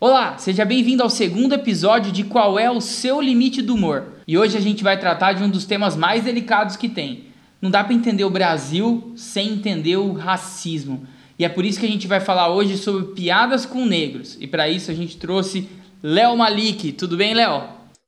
[0.00, 4.12] Olá, seja bem-vindo ao segundo episódio de Qual é o seu limite do humor.
[4.28, 7.24] E hoje a gente vai tratar de um dos temas mais delicados que tem.
[7.60, 11.04] Não dá para entender o Brasil sem entender o racismo.
[11.36, 14.36] E é por isso que a gente vai falar hoje sobre piadas com negros.
[14.38, 15.68] E para isso a gente trouxe
[16.00, 16.92] Léo Malik.
[16.92, 17.64] Tudo bem, Léo?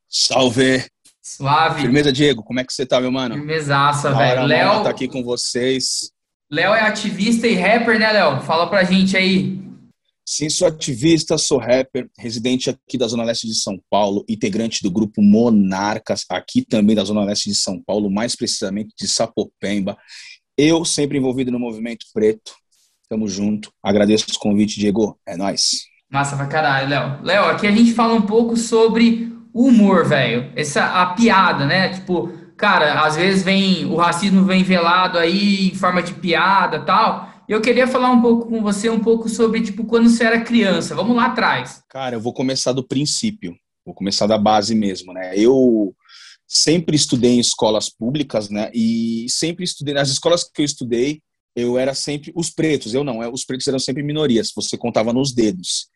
[0.09, 0.84] Salve!
[1.20, 1.80] Suave.
[1.80, 2.45] Firmeza, Diego.
[2.45, 3.34] Como é que você tá, meu mano?
[3.34, 4.45] Firmezaça, velho.
[4.45, 6.12] Léo tá aqui com vocês.
[6.48, 8.43] Léo é ativista e rapper, né, Léo?
[8.43, 9.70] Fala pra gente aí.
[10.25, 14.91] Sim, sou ativista, sou rapper, residente aqui da Zona Leste de São Paulo, integrante do
[14.91, 19.96] grupo Monarcas, aqui também da Zona Leste de São Paulo, mais precisamente de Sapopemba.
[20.56, 22.52] Eu sempre envolvido no movimento preto.
[23.09, 23.73] Tamo junto.
[23.83, 25.19] Agradeço o convite, Diego.
[25.27, 25.80] É nós.
[26.09, 27.18] Massa pra caralho, Léo.
[27.23, 30.52] Léo, aqui a gente fala um pouco sobre humor, velho.
[30.55, 31.88] Essa a piada, né?
[31.91, 37.30] Tipo, cara, às vezes vem o racismo vem velado aí em forma de piada, tal.
[37.50, 40.95] Eu queria falar um pouco com você, um pouco sobre, tipo, quando você era criança.
[40.95, 41.82] Vamos lá atrás.
[41.88, 43.56] Cara, eu vou começar do princípio.
[43.84, 45.36] Vou começar da base mesmo, né?
[45.36, 45.92] Eu
[46.46, 48.70] sempre estudei em escolas públicas, né?
[48.73, 51.20] E sempre estudei nas escolas que eu estudei,
[51.57, 52.95] eu era sempre os pretos.
[52.95, 54.52] Eu não, é, os pretos eram sempre minorias.
[54.54, 55.88] Você contava nos dedos.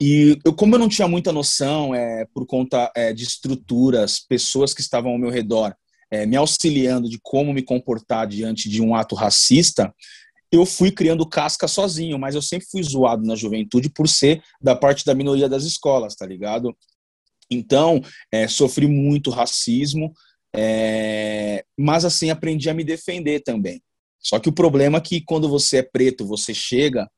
[0.00, 4.72] E eu, como eu não tinha muita noção, é, por conta é, de estruturas, pessoas
[4.72, 5.76] que estavam ao meu redor,
[6.10, 9.92] é, me auxiliando de como me comportar diante de um ato racista,
[10.50, 14.76] eu fui criando casca sozinho, mas eu sempre fui zoado na juventude por ser da
[14.76, 16.76] parte da minoria das escolas, tá ligado?
[17.50, 18.00] Então,
[18.32, 20.12] é, sofri muito racismo,
[20.54, 23.82] é, mas assim, aprendi a me defender também.
[24.20, 27.10] Só que o problema é que quando você é preto, você chega,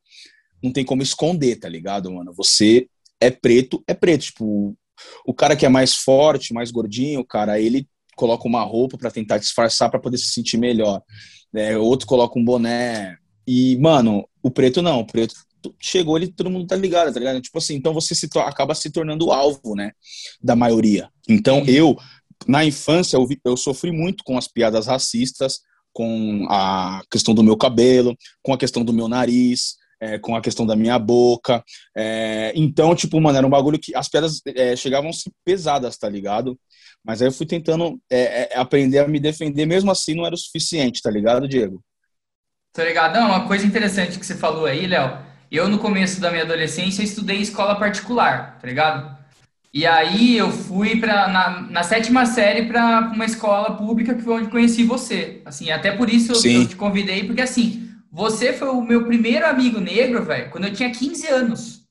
[0.62, 2.32] não tem como esconder, tá ligado, mano?
[2.34, 2.88] Você
[3.20, 4.26] é preto, é preto.
[4.26, 4.76] Tipo,
[5.24, 9.38] o cara que é mais forte, mais gordinho, cara, ele coloca uma roupa para tentar
[9.38, 11.00] disfarçar para poder se sentir melhor.
[11.54, 15.34] É, outro coloca um boné e, mano, o preto não, o preto
[15.80, 17.40] chegou ali, todo mundo tá ligado, tá ligado?
[17.40, 19.92] Tipo assim, então você se acaba se tornando alvo, né,
[20.42, 21.08] da maioria.
[21.28, 21.96] Então eu,
[22.46, 25.60] na infância, eu, eu sofri muito com as piadas racistas,
[25.92, 30.40] com a questão do meu cabelo, com a questão do meu nariz, é, com a
[30.40, 31.62] questão da minha boca.
[31.96, 35.96] É, então, tipo, mano, era um bagulho que as piadas é, chegavam a ser pesadas,
[35.96, 36.58] tá ligado?
[37.04, 40.34] Mas aí eu fui tentando é, é, aprender a me defender, mesmo assim não era
[40.34, 41.82] o suficiente, tá ligado, Diego?
[42.72, 43.14] Tô ligado.
[43.14, 45.18] Não, uma coisa interessante que você falou aí, Léo.
[45.50, 49.16] Eu, no começo da minha adolescência, estudei em escola particular, tá ligado?
[49.72, 54.40] E aí eu fui pra, na, na sétima série para uma escola pública que foi
[54.40, 55.42] onde conheci você.
[55.44, 59.46] Assim, até por isso eu, eu, te convidei, porque assim, você foi o meu primeiro
[59.46, 61.86] amigo negro, velho, quando eu tinha 15 anos.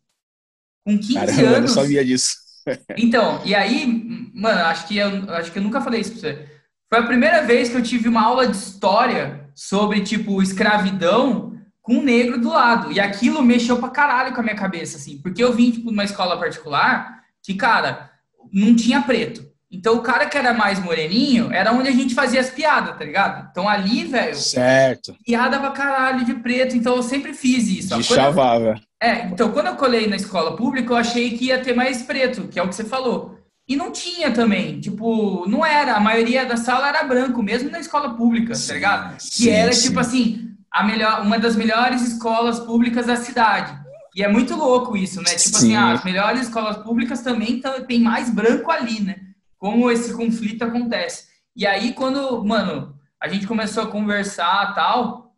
[0.84, 1.54] Com 15 Caramba, anos.
[1.54, 2.36] Eu não sabia disso.
[2.98, 3.86] então, e aí,
[4.34, 6.50] mano, acho que eu acho que eu nunca falei isso pra você.
[6.92, 11.98] Foi a primeira vez que eu tive uma aula de história sobre, tipo, escravidão com
[11.98, 12.92] um negro do lado.
[12.92, 15.20] E aquilo mexeu pra caralho com a minha cabeça, assim.
[15.20, 18.10] Porque eu vim, tipo, numa escola particular que, cara,
[18.52, 19.46] não tinha preto.
[19.76, 23.04] Então, o cara que era mais moreninho era onde a gente fazia as piadas, tá
[23.04, 23.48] ligado?
[23.52, 24.36] Então, ali, velho...
[24.36, 25.16] Certo.
[25.26, 26.78] Piada pra caralho de preto.
[26.78, 27.96] Então, eu sempre fiz isso.
[27.98, 28.76] De chavava.
[29.02, 32.48] É, então, quando eu colei na escola pública, eu achei que ia ter mais preto,
[32.48, 33.38] que é o que você falou.
[33.68, 37.80] E não tinha também, tipo, não era, a maioria da sala era branco, mesmo na
[37.80, 39.20] escola pública, tá sim, tá ligado?
[39.20, 39.88] Sim, que era, sim.
[39.88, 43.76] tipo assim, a melhor, uma das melhores escolas públicas da cidade.
[44.16, 45.36] E é muito louco isso, né?
[45.36, 49.16] Tipo assim, ah, as melhores escolas públicas também tem mais branco ali, né?
[49.58, 51.28] Como esse conflito acontece.
[51.56, 55.36] E aí, quando, mano, a gente começou a conversar tal,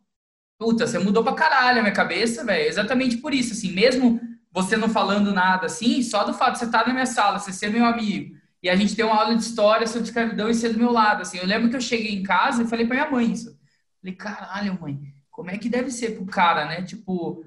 [0.58, 2.68] puta, você mudou pra caralho a minha cabeça, velho.
[2.68, 4.20] Exatamente por isso, assim, mesmo
[4.50, 7.52] você não falando nada assim, só do fato de você estar na minha sala, você
[7.52, 10.70] ser meu amigo, e a gente ter uma aula de história sobre escravidão e ser
[10.70, 11.38] do meu lado, assim.
[11.38, 13.56] Eu lembro que eu cheguei em casa e falei pra minha mãe isso.
[14.00, 14.98] Falei, caralho, mãe,
[15.30, 16.82] como é que deve ser pro cara, né?
[16.82, 17.44] Tipo,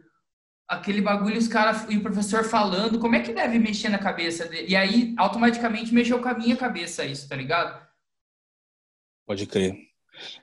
[0.72, 4.48] aquele bagulho, os caras e o professor falando, como é que deve mexer na cabeça
[4.48, 4.70] dele?
[4.70, 7.86] E aí, automaticamente, mexeu com a minha cabeça isso, tá ligado?
[9.28, 9.76] Pode crer.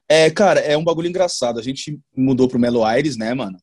[0.06, 1.58] É, cara, é um bagulho engraçado.
[1.58, 3.58] A gente mudou pro Melo Aires, né, mano?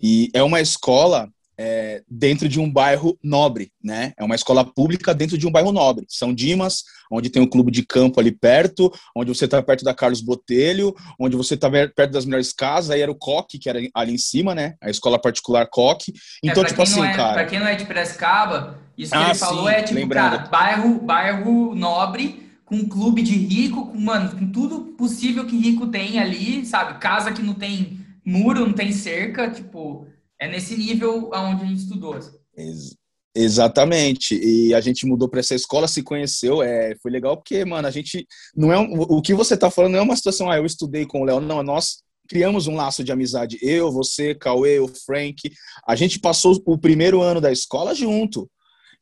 [0.00, 4.12] E é uma escola é, dentro de um bairro nobre, né?
[4.18, 6.04] É uma escola pública dentro de um bairro nobre.
[6.08, 9.94] São Dimas, onde tem um clube de campo ali perto, onde você está perto da
[9.94, 12.90] Carlos Botelho, onde você está perto das melhores casas.
[12.90, 14.74] Aí era o Coque, que era ali em cima, né?
[14.82, 16.12] A escola particular Coque.
[16.44, 17.34] É, então, é, tipo assim, é, cara.
[17.34, 20.36] Pra quem não é de Piracicaba, isso que ah, ele falou é tipo, lembrando.
[20.36, 22.44] cara, bairro, bairro nobre.
[22.66, 26.98] Com um clube de rico, com, mano, com tudo possível que rico tem ali, sabe?
[26.98, 30.08] Casa que não tem muro, não tem cerca, tipo,
[30.40, 32.14] é nesse nível aonde a gente estudou.
[32.14, 32.36] Assim.
[32.56, 32.96] Ex
[33.36, 34.34] exatamente.
[34.34, 37.90] E a gente mudou para essa escola, se conheceu, é, foi legal porque, mano, a
[37.90, 40.64] gente não é um, o que você está falando não é uma situação, ah, eu
[40.64, 44.88] estudei com o Léo, não, nós criamos um laço de amizade, eu, você, Cauê, o
[44.88, 45.52] Frank,
[45.86, 48.50] a gente passou o primeiro ano da escola junto.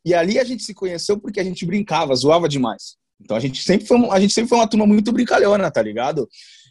[0.04, 2.96] E ali a gente se conheceu porque a gente brincava, zoava demais.
[3.20, 6.28] Então a gente sempre foi, a gente sempre foi uma turma muito brincalhona, tá ligado?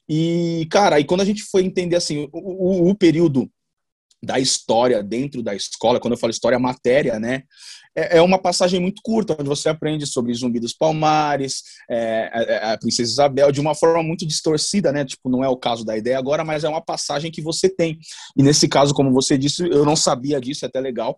[0.07, 3.49] E, cara, aí quando a gente foi entender assim, o, o, o período
[4.23, 7.43] da história dentro da escola, quando eu falo história, matéria, né?
[7.95, 12.53] É, é uma passagem muito curta, onde você aprende sobre Zumbi dos Palmares, é, é,
[12.53, 15.03] é, a, Princesa Isabel, de uma forma muito distorcida, né?
[15.03, 17.99] Tipo, não é o caso da ideia agora, mas é uma passagem que você tem.
[18.37, 21.17] E nesse caso, como você disse, eu não sabia disso, é até legal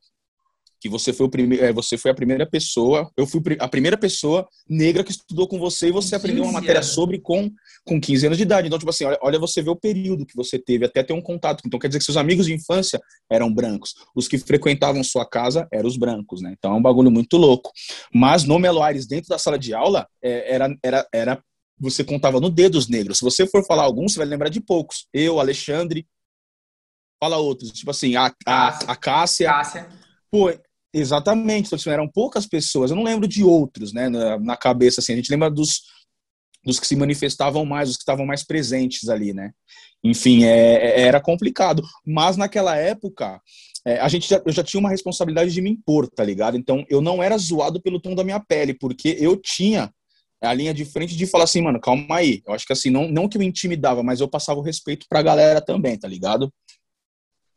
[0.86, 3.98] que você foi o primeiro, é, você foi a primeira pessoa, eu fui a primeira
[3.98, 7.52] pessoa negra que estudou com você e você aprendeu uma matéria sobre com
[7.84, 8.68] com 15 anos de idade.
[8.68, 11.22] Então, tipo assim, olha, olha você vê o período que você teve até ter um
[11.22, 11.64] contato.
[11.66, 13.96] Então, quer dizer que seus amigos de infância eram brancos.
[14.16, 16.54] Os que frequentavam sua casa eram os brancos, né?
[16.56, 17.72] Então, é um bagulho muito louco.
[18.14, 21.44] Mas no Melo Aires, dentro da sala de aula, é, era, era, era
[21.80, 23.18] você contava no dedo os negros.
[23.18, 25.08] Se você for falar alguns, você vai lembrar de poucos.
[25.12, 26.08] Eu, Alexandre,
[27.20, 27.72] fala outros.
[27.72, 29.48] Tipo assim, a, a, a Cássia.
[29.48, 29.90] Cássia.
[30.36, 30.52] Pô,
[30.98, 32.90] Exatamente, então, assim, eram poucas pessoas.
[32.90, 35.12] Eu não lembro de outros, né, na, na, cabeça assim.
[35.12, 35.82] A gente lembra dos,
[36.64, 39.52] dos que se manifestavam mais, os que estavam mais presentes ali, né?
[40.02, 41.84] Enfim, é, é era complicado.
[42.08, 43.42] Mas naquela época,
[43.86, 46.56] é, a gente já, eu já tinha uma responsabilidade de me impor, tá ligado?
[46.56, 49.92] Então eu não era zoado pelo tom da minha pele, porque eu tinha
[50.42, 52.42] a linha de frente de falar assim, mano, calma aí.
[52.48, 55.22] Eu acho que assim, não, não que eu intimidava, mas eu passava o respeito pra
[55.22, 56.50] galera também, tá ligado?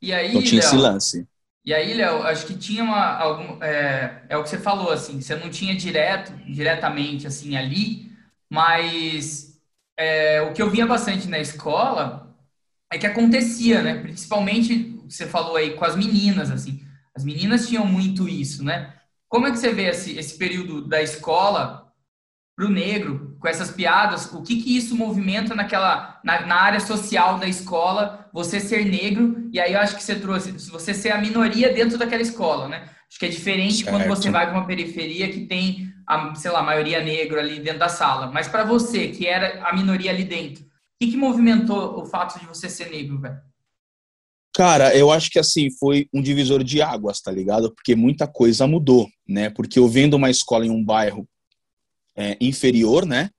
[0.03, 1.29] E aí, então tinha Léo, esse lance.
[1.69, 5.21] E aí, Léo, acho que tinha uma, algum, é, é o que você falou, assim,
[5.21, 8.11] você não tinha direto, diretamente, assim, ali,
[8.49, 9.61] mas
[9.95, 12.35] é, o que eu via bastante na escola
[12.91, 14.01] é que acontecia, né?
[14.01, 16.83] Principalmente, você falou aí, com as meninas, assim.
[17.15, 18.95] As meninas tinham muito isso, né?
[19.29, 21.93] Como é que você vê esse, esse período da escola
[22.57, 26.81] para o negro, com essas piadas, o que que isso movimenta naquela na, na, área
[26.81, 31.11] social da escola, você ser negro, e aí eu acho que você trouxe, você ser
[31.11, 32.89] a minoria dentro daquela escola, né?
[33.09, 33.91] Acho que é diferente certo.
[33.91, 37.59] quando você vai para uma periferia que tem, a, sei lá, a maioria negra ali
[37.61, 38.27] dentro da sala.
[38.27, 40.69] Mas para você, que era a minoria ali dentro, o
[41.01, 43.39] que, que movimentou o fato de você ser negro, velho?
[44.55, 47.73] Cara, eu acho que assim foi um divisor de águas, tá ligado?
[47.73, 49.49] Porque muita coisa mudou, né?
[49.49, 51.27] Porque eu vendo uma escola em um bairro
[52.19, 53.31] é, inferior, né?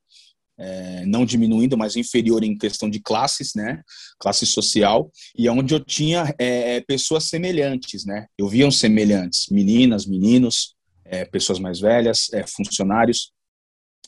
[0.57, 3.81] É, não diminuindo, mas inferior em questão de classes, né?
[4.17, 8.25] Classe social, e é onde eu tinha é, pessoas semelhantes, né?
[8.37, 13.31] Eu via um semelhantes, meninas, meninos, é, pessoas mais velhas, é, funcionários.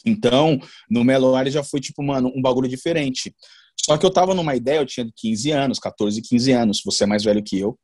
[0.06, 0.60] Então,
[0.90, 3.34] no Melo já foi tipo, mano, um bagulho diferente.
[3.80, 7.08] Só que eu tava numa ideia, eu tinha 15 anos, 14, 15 anos, você é
[7.08, 7.78] mais velho que eu.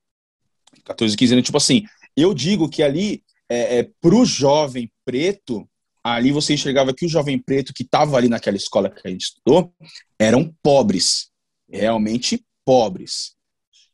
[0.85, 1.83] 14, 15 anos, tipo assim,
[2.15, 5.67] eu digo que ali, é, é, pro jovem preto,
[6.15, 9.21] ali você enxergava que o jovem preto que estava ali naquela escola que a gente
[9.21, 9.74] estudou
[10.19, 11.30] eram pobres,
[11.69, 13.36] realmente pobres,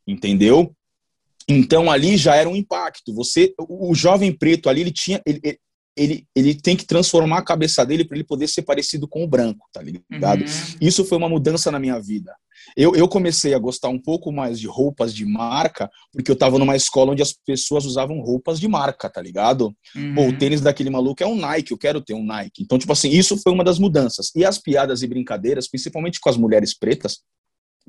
[0.06, 0.75] entendeu?
[1.48, 3.13] Então ali já era um impacto.
[3.13, 5.60] Você, o jovem preto ali, ele tinha, ele,
[5.95, 9.27] ele, ele tem que transformar a cabeça dele para ele poder ser parecido com o
[9.27, 10.41] branco, tá ligado?
[10.41, 10.77] Uhum.
[10.81, 12.33] Isso foi uma mudança na minha vida.
[12.75, 16.57] Eu, eu comecei a gostar um pouco mais de roupas de marca, porque eu tava
[16.57, 19.75] numa escola onde as pessoas usavam roupas de marca, tá ligado?
[19.95, 20.15] Uhum.
[20.15, 22.63] Pô, o tênis daquele maluco é um Nike, eu quero ter um Nike.
[22.63, 24.31] Então, tipo assim, isso foi uma das mudanças.
[24.35, 27.19] E as piadas e brincadeiras, principalmente com as mulheres pretas,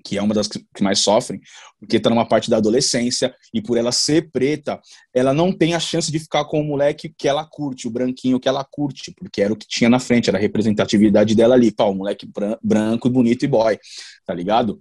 [0.02, 1.40] que é uma das que mais sofrem,
[1.78, 4.80] porque está numa parte da adolescência e por ela ser preta,
[5.14, 8.40] ela não tem a chance de ficar com o moleque que ela curte, o branquinho
[8.40, 11.70] que ela curte, porque era o que tinha na frente, era a representatividade dela ali,
[11.70, 12.28] pá, o moleque
[12.62, 13.78] branco e bonito e boy,
[14.26, 14.80] tá ligado?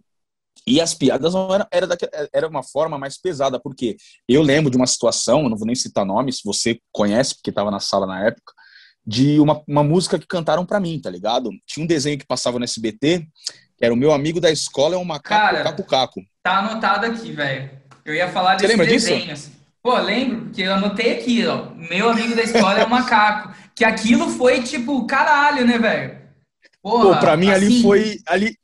[0.65, 3.97] E as piadas não era, era, daquela, era uma forma mais pesada, porque
[4.27, 7.79] eu lembro de uma situação, não vou nem citar nomes, você conhece, porque estava na
[7.79, 8.53] sala na época,
[9.05, 11.49] de uma, uma música que cantaram para mim, tá ligado?
[11.65, 13.27] Tinha um desenho que passava no SBT,
[13.83, 16.21] era o meu amigo da escola, é um macaco Cara, caco caco.
[16.41, 17.69] Tá anotado aqui, velho.
[18.05, 19.39] Eu ia falar desses desenhos.
[19.41, 19.51] Disso?
[19.81, 21.71] Pô, lembro, porque eu anotei aqui, ó.
[21.71, 23.53] Meu amigo da escola é um macaco.
[23.75, 26.17] Que aquilo foi tipo, caralho, né, velho?
[26.81, 27.65] Pô, pra mim assim...
[27.65, 28.19] ali foi.
[28.25, 28.57] Ali,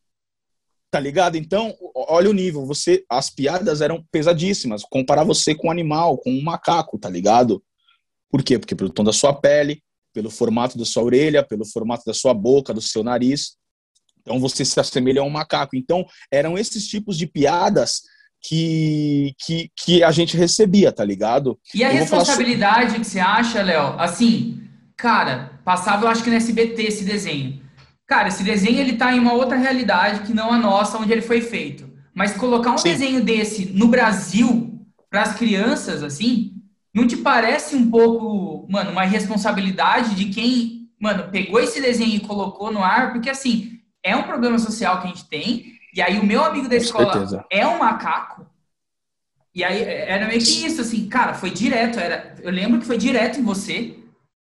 [0.89, 1.35] tá ligado?
[1.35, 2.65] Então, olha o nível.
[2.65, 4.83] Você, as piadas eram pesadíssimas.
[4.89, 7.61] Comparar você com um animal, com um macaco, tá ligado?
[8.31, 8.57] Por quê?
[8.57, 9.83] Porque pelo tom da sua pele,
[10.13, 13.58] pelo formato da sua orelha, pelo formato da sua boca, do seu nariz.
[14.21, 15.75] Então você se assemelha a um macaco.
[15.75, 18.03] Então eram esses tipos de piadas
[18.41, 21.59] que, que, que a gente recebia, tá ligado?
[21.73, 23.99] E a eu responsabilidade que você acha, Léo?
[23.99, 24.61] Assim,
[24.95, 27.61] cara, passava eu acho que no SBT esse desenho.
[28.07, 31.21] Cara, esse desenho ele tá em uma outra realidade que não a nossa, onde ele
[31.21, 31.89] foi feito.
[32.13, 32.89] Mas colocar um Sim.
[32.89, 36.53] desenho desse no Brasil para as crianças, assim,
[36.93, 42.19] não te parece um pouco, mano, uma responsabilidade de quem, mano, pegou esse desenho e
[42.19, 43.11] colocou no ar?
[43.11, 46.69] Porque assim, é um problema social que a gente tem, e aí o meu amigo
[46.69, 48.45] da escola é um macaco.
[49.53, 51.99] E aí era meio que isso, assim, cara, foi direto.
[51.99, 53.97] Era, eu lembro que foi direto em você.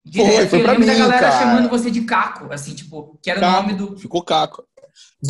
[0.04, 1.38] Direto, foi, foi eu lembro mim, da galera cara.
[1.38, 3.98] chamando você de Caco, assim, tipo, que era Caco, o nome do.
[3.98, 4.64] Ficou Caco.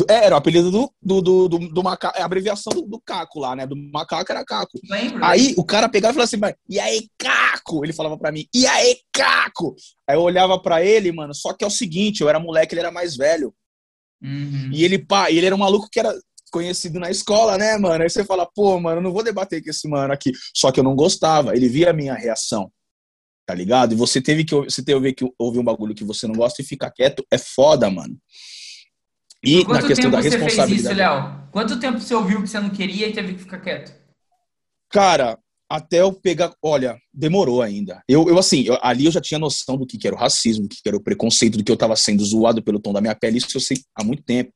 [0.07, 3.01] É, era o apelido do, do, do, do, do macaco, é a abreviação do, do
[3.01, 3.65] Caco lá, né?
[3.65, 4.79] Do macaco era Caco.
[4.87, 5.25] Lembro?
[5.25, 7.83] Aí o cara pegava e falava assim, "Mas, e aí, Caco?
[7.83, 9.75] Ele falava pra mim, e aí, Caco?
[10.07, 12.81] Aí eu olhava pra ele, mano, só que é o seguinte, eu era moleque, ele
[12.81, 13.53] era mais velho.
[14.25, 14.69] Uhum.
[14.71, 16.13] E ele, pá, ele era um maluco que era
[16.51, 18.03] conhecido na escola, né, mano?
[18.03, 20.31] Aí você fala, pô, mano, eu não vou debater com esse mano aqui.
[20.53, 22.71] Só que eu não gostava, ele via a minha reação,
[23.45, 23.93] tá ligado?
[23.93, 26.65] E você teve que, você teve que ouvir um bagulho que você não gosta e
[26.65, 28.17] ficar quieto, é foda, mano.
[29.43, 30.95] E na questão da você fez isso, responsabilidade.
[30.95, 31.49] Léo?
[31.51, 33.93] Quanto tempo você ouviu que você não queria e teve que ficar quieto?
[34.89, 35.37] Cara,
[35.69, 36.53] até eu pegar.
[36.61, 38.01] Olha, demorou ainda.
[38.07, 40.63] Eu, eu assim, eu- ali eu já tinha noção do que, que era o racismo,
[40.63, 43.01] do que, que era o preconceito, do que eu tava sendo zoado pelo tom da
[43.01, 44.51] minha pele, isso eu sei há muito tempo.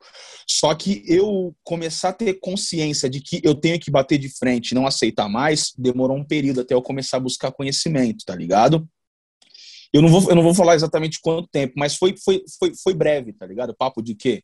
[0.47, 4.75] Só que eu começar a ter consciência de que eu tenho que bater de frente
[4.75, 8.87] não aceitar mais, demorou um período até eu começar a buscar conhecimento, tá ligado?
[9.93, 12.93] Eu não vou, eu não vou falar exatamente quanto tempo, mas foi, foi, foi, foi
[12.93, 13.75] breve, tá ligado?
[13.75, 14.43] Papo de quê?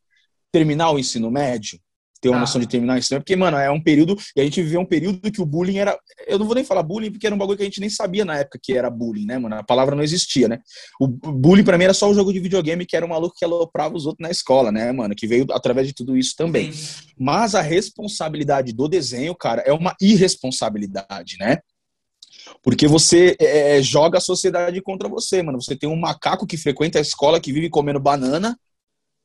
[0.52, 1.78] Terminar o ensino médio,
[2.26, 2.40] ter uma Ah.
[2.40, 4.80] noção de terminar o ensino médio, porque, mano, é um período, e a gente viveu
[4.80, 7.38] um período que o bullying era, eu não vou nem falar bullying, porque era um
[7.38, 9.54] bagulho que a gente nem sabia na época que era bullying, né, mano?
[9.54, 10.58] A palavra não existia, né?
[11.00, 13.44] O bullying pra mim era só o jogo de videogame, que era um maluco que
[13.44, 15.14] aloprava os outros na escola, né, mano?
[15.14, 16.72] Que veio através de tudo isso também.
[16.72, 17.04] Sim.
[17.18, 21.58] Mas a responsabilidade do desenho, cara, é uma irresponsabilidade, né?
[22.62, 25.60] Porque você é, joga a sociedade contra você, mano.
[25.60, 28.56] Você tem um macaco que frequenta a escola, que vive comendo banana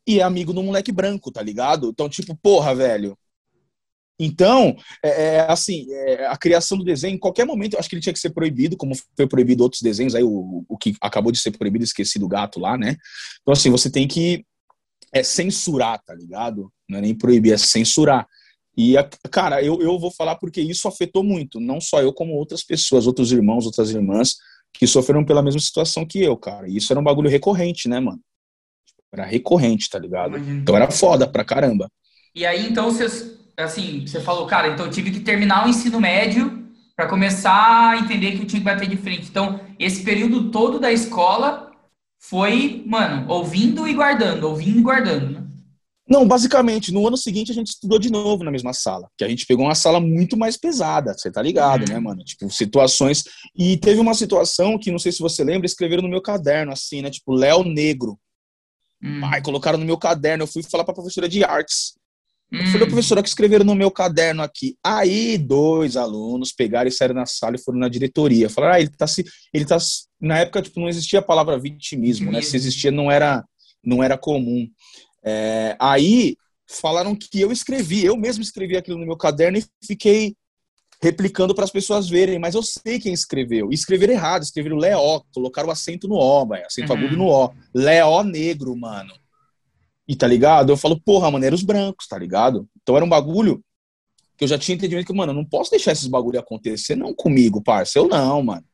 [0.08, 1.90] e é amigo do moleque branco, tá ligado?
[1.90, 3.18] Então, tipo, porra, velho.
[4.20, 7.96] Então, é, é, assim, é, a criação do desenho, em qualquer momento, eu acho que
[7.96, 11.32] ele tinha que ser proibido, como foi proibido outros desenhos, aí o, o que acabou
[11.32, 12.96] de ser proibido, esqueci do gato lá, né?
[13.42, 14.46] Então, assim, você tem que
[15.12, 16.72] é, censurar, tá ligado?
[16.88, 18.28] Não é nem proibir, é censurar.
[18.78, 22.34] E, a- cara, eu, eu vou falar porque isso afetou muito, não só eu, como
[22.34, 24.36] outras pessoas, outros irmãos, outras irmãs,
[24.74, 26.70] que sofreram pela mesma situação que eu, cara.
[26.70, 28.22] E isso era um bagulho recorrente, né, mano?
[29.14, 30.38] Era recorrente, tá ligado?
[30.38, 31.90] Então era foda pra caramba.
[32.34, 36.00] E aí, então, você, assim, você falou, cara, então eu tive que terminar o ensino
[36.00, 36.66] médio
[36.96, 39.28] para começar a entender que eu tinha que bater de frente.
[39.30, 41.72] Então, esse período todo da escola
[42.20, 45.44] foi, mano, ouvindo e guardando, ouvindo e guardando, né?
[46.08, 49.30] Não, basicamente, no ano seguinte a gente estudou de novo na mesma sala, que a
[49.30, 52.22] gente pegou uma sala muito mais pesada, você tá ligado, né, mano?
[52.24, 53.24] Tipo, situações.
[53.58, 57.02] E teve uma situação que, não sei se você lembra, escreveram no meu caderno, assim,
[57.02, 57.10] né?
[57.10, 58.20] Tipo, Léo Negro.
[59.04, 59.22] Hum.
[59.44, 60.44] Colocaram no meu caderno.
[60.44, 61.94] Eu fui falar pra professora de artes.
[62.54, 62.68] Hum.
[62.68, 64.76] falei, professora, que escreveram no meu caderno aqui.
[64.84, 68.50] Aí, dois alunos pegaram e saíram na sala e foram na diretoria.
[68.50, 69.26] Falaram, ah, ele tá se.
[69.54, 69.78] Ele tá.
[70.20, 72.42] Na época, tipo, não existia a palavra vitimismo, né?
[72.42, 73.44] Se existia, não era,
[73.84, 74.68] não era comum.
[75.24, 76.36] É, aí
[76.68, 80.36] falaram que eu escrevi, eu mesmo escrevi aquilo no meu caderno e fiquei
[81.02, 83.72] replicando para as pessoas verem, mas eu sei quem escreveu.
[83.72, 87.00] E escreveram errado, escreveram Leó, colocaram o acento no O, vai, acento Uhum.
[87.00, 87.52] agudo no O.
[87.74, 89.14] Leó negro, mano.
[90.08, 90.72] E tá ligado?
[90.72, 92.68] Eu falo, porra, mano, eram os brancos, tá ligado?
[92.82, 93.64] Então era um bagulho
[94.38, 97.14] que eu já tinha entendimento que, mano, eu não posso deixar esses bagulho acontecer, não
[97.14, 97.98] comigo, parça.
[97.98, 98.66] Eu não, mano.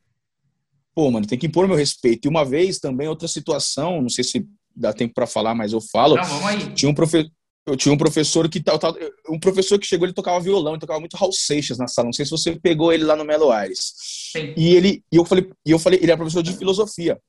[0.95, 2.25] Pô, mano, tem que impor meu respeito.
[2.25, 5.79] E uma vez também, outra situação, não sei se dá tempo pra falar, mas eu
[5.81, 6.15] falo.
[6.15, 6.73] Não, vamos aí.
[6.73, 7.29] Tinha um professor.
[7.67, 8.95] Eu tinha um professor que tal, tal,
[9.29, 12.05] um professor que chegou, ele tocava violão, ele tocava muito Raul Seixas na sala.
[12.05, 13.93] Não sei se você pegou ele lá no Melo Aires.
[14.31, 14.53] Sim.
[14.55, 17.19] E ele, e eu falei, e eu falei, ele era professor de filosofia.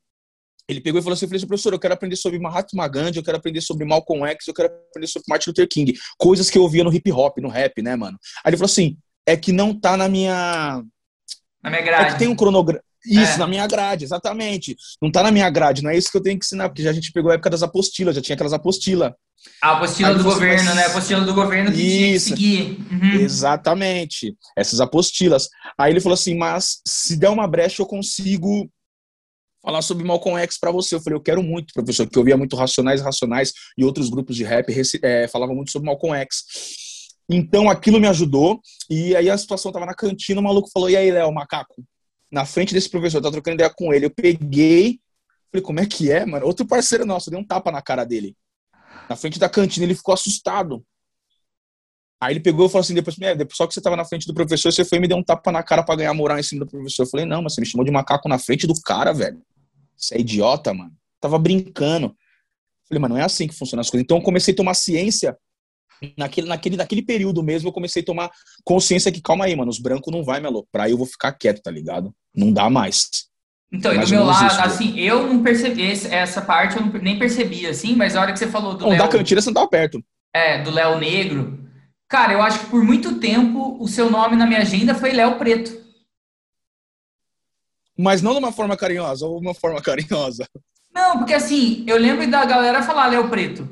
[0.69, 3.17] Ele pegou e falou assim, eu falei, assim, professor, eu quero aprender sobre Mahatma Gandhi,
[3.19, 6.57] eu quero aprender sobre Malcolm X, eu quero aprender sobre Martin Luther King, coisas que
[6.57, 8.17] eu ouvia no hip hop, no rap, né, mano?
[8.45, 10.85] Aí ele falou assim, é que não tá na minha,
[11.63, 12.13] Na minha é grade.
[12.13, 12.83] que tem um cronograma.
[13.07, 13.37] Isso, É.
[13.39, 14.77] na minha grade, exatamente.
[15.01, 16.91] Não tá na minha grade, não é isso que eu tenho que ensinar, porque já
[16.91, 19.13] a gente pegou a época das apostilas, já tinha aquelas apostilas.
[19.63, 20.83] A apostila Aí do governo, vai- né?
[20.83, 22.29] A apostila do governo que tinha que Isso.
[22.31, 22.79] seguir.
[22.91, 23.15] Uhum.
[23.21, 24.37] Exatamente.
[24.57, 25.49] Essas apostilas.
[25.79, 28.69] Aí ele falou assim: mas se der uma brecha, eu consigo
[29.63, 30.95] falar sobre Malcolm X pra você.
[30.97, 34.35] Eu falei, eu quero muito, professor, porque eu via muito Racionais Racionais e outros grupos
[34.37, 34.73] de rap
[35.03, 36.43] é, falavam muito sobre Malcolm X.
[37.29, 38.61] Então aquilo me ajudou.
[38.89, 41.85] E aí a situação tava na cantina, o maluco falou: e aí, Léo, macaco?
[42.31, 44.07] Na frente desse professor, tá trocando ideia com ele.
[44.07, 45.01] Eu peguei,
[45.51, 46.47] falei, como é que é, mano?
[46.47, 48.37] Outro parceiro nosso, eu dei um tapa na cara dele.
[49.09, 50.85] Na frente da cantina, ele ficou assustado.
[52.21, 54.27] Aí ele pegou e falou assim, depois, "É, depois só que você tava na frente
[54.27, 56.43] do professor, você foi e me deu um tapa na cara pra ganhar moral em
[56.43, 57.05] cima do professor.
[57.05, 59.41] Eu falei, não, mas você me chamou de macaco na frente do cara, velho.
[59.97, 60.93] Você é idiota, mano.
[61.21, 62.15] Tava brincando.
[62.89, 64.03] Falei, mas não é assim que funcionam as coisas.
[64.03, 65.37] Então eu comecei a tomar ciência.
[66.17, 68.31] Naquele, naquele, naquele período mesmo, eu comecei a tomar
[68.65, 71.33] consciência que, calma aí, mano, os brancos não vai me aloprar e eu vou ficar
[71.33, 72.15] quieto, tá ligado?
[72.35, 73.09] Não dá mais.
[73.73, 74.63] Então, e do meu lado, isso, né?
[74.65, 78.39] assim, eu não percebi essa parte, eu não- nem percebi, assim, mas a hora que
[78.39, 80.03] você falou do Não, da Léo, cantina você não tava perto.
[80.33, 81.69] é, do Léo Negro,
[82.09, 85.37] Cara, eu acho que por muito tempo o seu nome na minha agenda foi Léo
[85.37, 85.79] Preto.
[87.97, 90.49] Mas não de uma forma carinhosa, ou de uma forma carinhosa.
[90.95, 93.69] Não, porque assim, eu lembro da galera falar Léo Preto.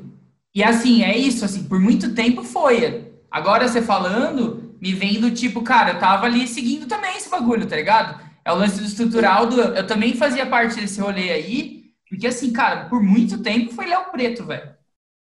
[0.57, 3.13] E assim, é isso, assim, por muito tempo foi.
[3.29, 7.67] Agora você falando, me vem do tipo, cara, eu tava ali seguindo também esse bagulho,
[7.67, 8.19] tá ligado?
[8.43, 9.61] É o lance do estrutural do.
[9.61, 14.11] Eu também fazia parte desse rolê aí, porque assim, cara, por muito tempo foi Léo
[14.11, 14.73] Preto, velho.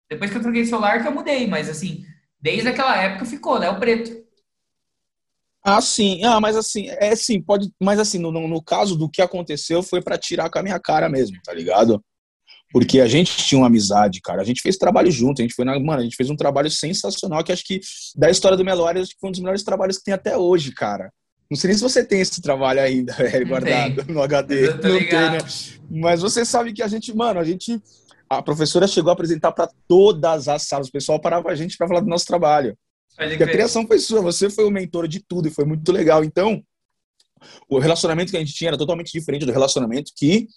[0.07, 2.05] Depois que eu troquei celular que eu mudei, mas assim,
[2.39, 4.15] desde aquela época ficou Léo Preto.
[5.63, 6.23] Ah, sim.
[6.23, 7.73] Ah, mas assim, é sim, pode.
[7.81, 11.09] Mas assim, no, no caso do que aconteceu, foi para tirar com a minha cara
[11.09, 12.05] mesmo, tá ligado?
[12.73, 14.41] Porque a gente tinha uma amizade, cara.
[14.41, 15.79] A gente fez trabalho junto, a gente foi na.
[15.79, 17.79] Mano, a gente fez um trabalho sensacional, que acho que
[18.15, 20.71] da história do Meloário, acho que foi um dos melhores trabalhos que tem até hoje,
[20.71, 21.13] cara.
[21.51, 24.69] Não sei nem se você tem esse trabalho ainda, é, guardado no HD.
[24.69, 25.37] Não tem, né?
[25.87, 27.79] Mas você sabe que a gente, mano, a gente.
[28.27, 30.87] A professora chegou a apresentar para todas as salas.
[30.87, 32.75] O pessoal parava a gente para falar do nosso trabalho.
[33.15, 36.23] Porque a criação foi sua, você foi o mentor de tudo e foi muito legal.
[36.23, 36.59] Então,
[37.69, 40.47] o relacionamento que a gente tinha era totalmente diferente do relacionamento que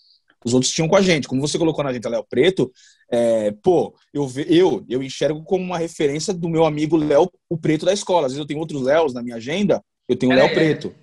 [0.46, 1.26] os outros tinham com a gente.
[1.26, 2.70] Como você colocou na gente Léo Preto,
[3.10, 7.84] é, pô, eu, eu, eu enxergo como uma referência do meu amigo Léo, o Preto
[7.84, 8.26] da escola.
[8.26, 10.94] Às vezes eu tenho outros Léos na minha agenda, eu tenho o Léo Preto.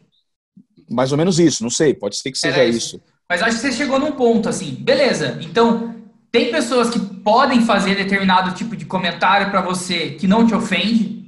[0.89, 2.95] Mais ou menos isso, não sei, pode ser que seja isso.
[2.95, 3.01] isso.
[3.29, 5.93] Mas acho que você chegou num ponto assim, beleza, então
[6.31, 11.22] tem pessoas que podem fazer determinado tipo de comentário para você que não te ofende,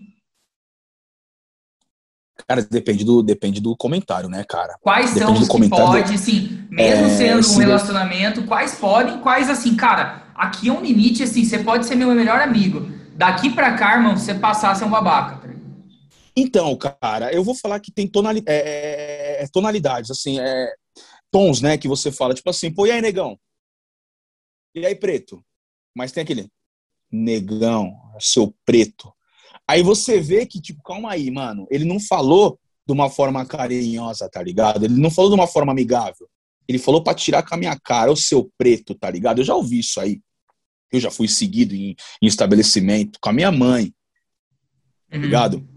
[2.47, 4.77] Cara, depende do, depende do comentário, né, cara?
[4.81, 9.49] Quais depende são os que pode, sim, mesmo é, sendo um relacionamento, quais podem, quais
[9.49, 12.91] assim, cara, aqui é um limite, assim, você pode ser meu melhor amigo.
[13.15, 15.37] Daqui pra cá, irmão, você passar a ser um babaca.
[15.37, 15.55] Tá
[16.35, 20.73] então, cara, eu vou falar que tem tonali é, é, é, tonalidades, assim, é,
[21.31, 23.39] tons, né, que você fala, tipo assim, pô, e aí, negão?
[24.75, 25.41] E aí, preto?
[25.95, 26.51] Mas tem aquele,
[27.09, 29.13] negão, seu preto.
[29.67, 31.67] Aí você vê que, tipo, calma aí, mano.
[31.71, 34.85] Ele não falou de uma forma carinhosa, tá ligado?
[34.85, 36.29] Ele não falou de uma forma amigável.
[36.67, 39.39] Ele falou para tirar com a minha cara o seu preto, tá ligado?
[39.39, 40.21] Eu já ouvi isso aí.
[40.91, 43.93] Eu já fui seguido em, em estabelecimento com a minha mãe,
[45.09, 45.21] tá uhum.
[45.21, 45.57] ligado?
[45.57, 45.67] Uhum.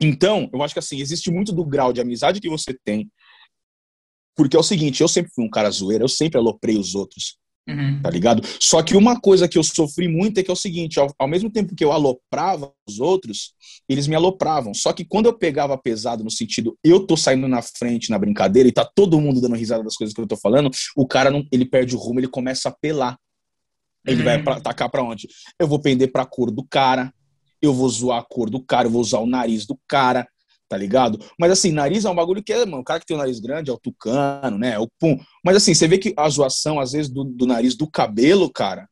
[0.00, 3.10] Então, eu acho que assim, existe muito do grau de amizade que você tem.
[4.36, 7.38] Porque é o seguinte, eu sempre fui um cara zoeiro, eu sempre aloprei os outros.
[7.70, 8.02] Uhum.
[8.02, 8.42] Tá ligado?
[8.58, 11.28] Só que uma coisa que eu sofri muito é que é o seguinte: ao, ao,
[11.28, 13.52] mesmo tempo que eu aloprava os outros,
[13.88, 14.74] eles me alopravam.
[14.74, 18.68] Só que quando eu pegava pesado no sentido, eu tô saindo na frente na brincadeira
[18.68, 21.44] e tá todo mundo dando risada das coisas que eu tô falando, o cara não,
[21.52, 23.16] ele perde o rumo, ele começa a apelar.
[24.06, 24.24] Ele uhum.
[24.24, 25.28] vai pra, atacar para onde?
[25.58, 27.12] Eu vou pender pra cor do cara,
[27.60, 30.26] eu vou zoar a cor do cara, eu vou usar o nariz do cara,
[30.70, 31.18] tá ligado?
[31.36, 33.40] Mas assim, nariz é um bagulho que é, mano, o cara que tem o nariz
[33.40, 34.74] grande é o tucano, né?
[34.74, 35.18] É o pum.
[35.44, 38.88] Mas assim, você vê que a zoação, às vezes, do, do nariz, do cabelo, cara,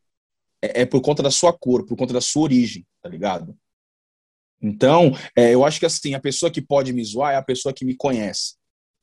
[0.61, 3.57] é, é, por conta da sua cor, por conta da sua origem, tá ligado?
[4.61, 7.73] Então, é, eu acho que assim, a pessoa que pode me zoar é a pessoa
[7.73, 8.57] que me conhece,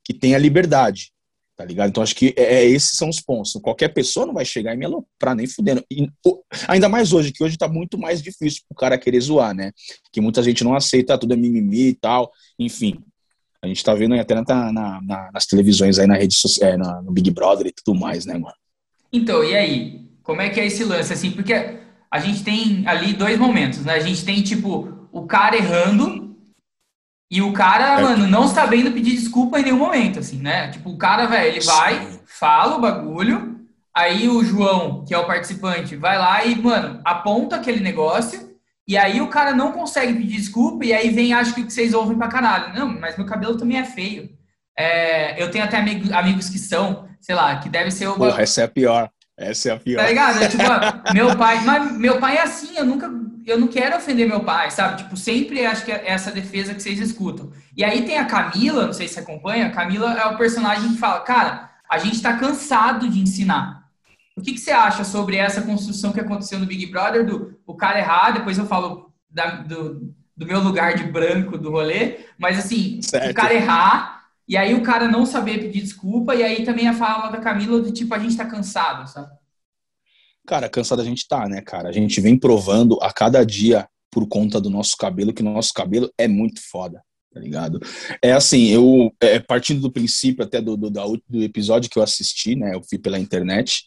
[0.03, 1.13] que tem a liberdade
[1.55, 1.89] tá ligado?
[1.89, 3.53] Então acho que é, é, esses são os pontos.
[3.61, 5.83] Qualquer pessoa não vai chegar e me aloprar, nem fudendo.
[5.89, 6.09] E,
[6.67, 9.71] ainda mais hoje, que hoje tá muito mais difícil pro cara querer zoar, né?
[10.11, 12.99] Que muita gente não aceita, tudo é mimimi e tal, enfim.
[13.61, 16.77] A gente tá vendo até na, na, na, nas televisões aí, na rede social, é,
[16.77, 18.55] no Big Brother e tudo mais, né, mano?
[19.11, 20.05] Então, e aí?
[20.21, 21.31] Como é que é esse lance, assim?
[21.31, 21.53] Porque
[22.11, 23.93] a gente tem ali dois momentos, né?
[23.93, 26.24] A gente tem, tipo, o cara errando
[27.29, 28.03] e o cara, é.
[28.03, 30.69] mano, não sabendo pedir desculpa em nenhum momento, assim, né?
[30.69, 33.59] Tipo, o cara, velho, ele vai, fala o bagulho,
[33.93, 38.55] aí o João, que é o participante, vai lá e, mano, aponta aquele negócio,
[38.87, 42.17] e aí o cara não consegue pedir desculpa, e aí vem, acho que vocês ouvem
[42.17, 42.75] pra caralho.
[42.75, 44.29] Não, mas meu cabelo também é feio.
[44.77, 48.15] É, eu tenho até amigos, amigos que são, sei lá, que deve ser o.
[48.15, 49.09] Porra, essa é a pior.
[49.37, 50.01] Essa é a pior.
[50.01, 50.43] Tá ligado?
[50.43, 50.63] É, tipo,
[51.13, 51.63] meu pai.
[51.65, 53.11] Mas meu pai é assim, eu nunca.
[53.45, 55.03] Eu não quero ofender meu pai, sabe?
[55.03, 57.51] Tipo, sempre acho que é essa defesa que vocês escutam.
[57.77, 60.89] E aí tem a Camila, não sei se você acompanha, a Camila é o personagem
[60.89, 63.85] que fala, cara, a gente tá cansado de ensinar.
[64.35, 67.75] O que, que você acha sobre essa construção que aconteceu no Big Brother do o
[67.75, 72.57] cara errar, depois eu falo da, do, do meu lugar de branco do rolê, mas
[72.57, 73.31] assim, certo.
[73.31, 76.93] o cara errar e aí o cara não saber pedir desculpa, e aí também a
[76.93, 79.31] fala da Camila do tipo, a gente tá cansado, sabe?
[80.45, 81.89] Cara, cansado a gente tá, né, cara?
[81.89, 85.73] A gente vem provando a cada dia por conta do nosso cabelo que o nosso
[85.73, 87.01] cabelo é muito foda,
[87.33, 87.79] tá ligado?
[88.21, 92.55] É assim, eu, é, partindo do princípio até do, do, do episódio que eu assisti,
[92.55, 93.83] né, eu fui pela internet,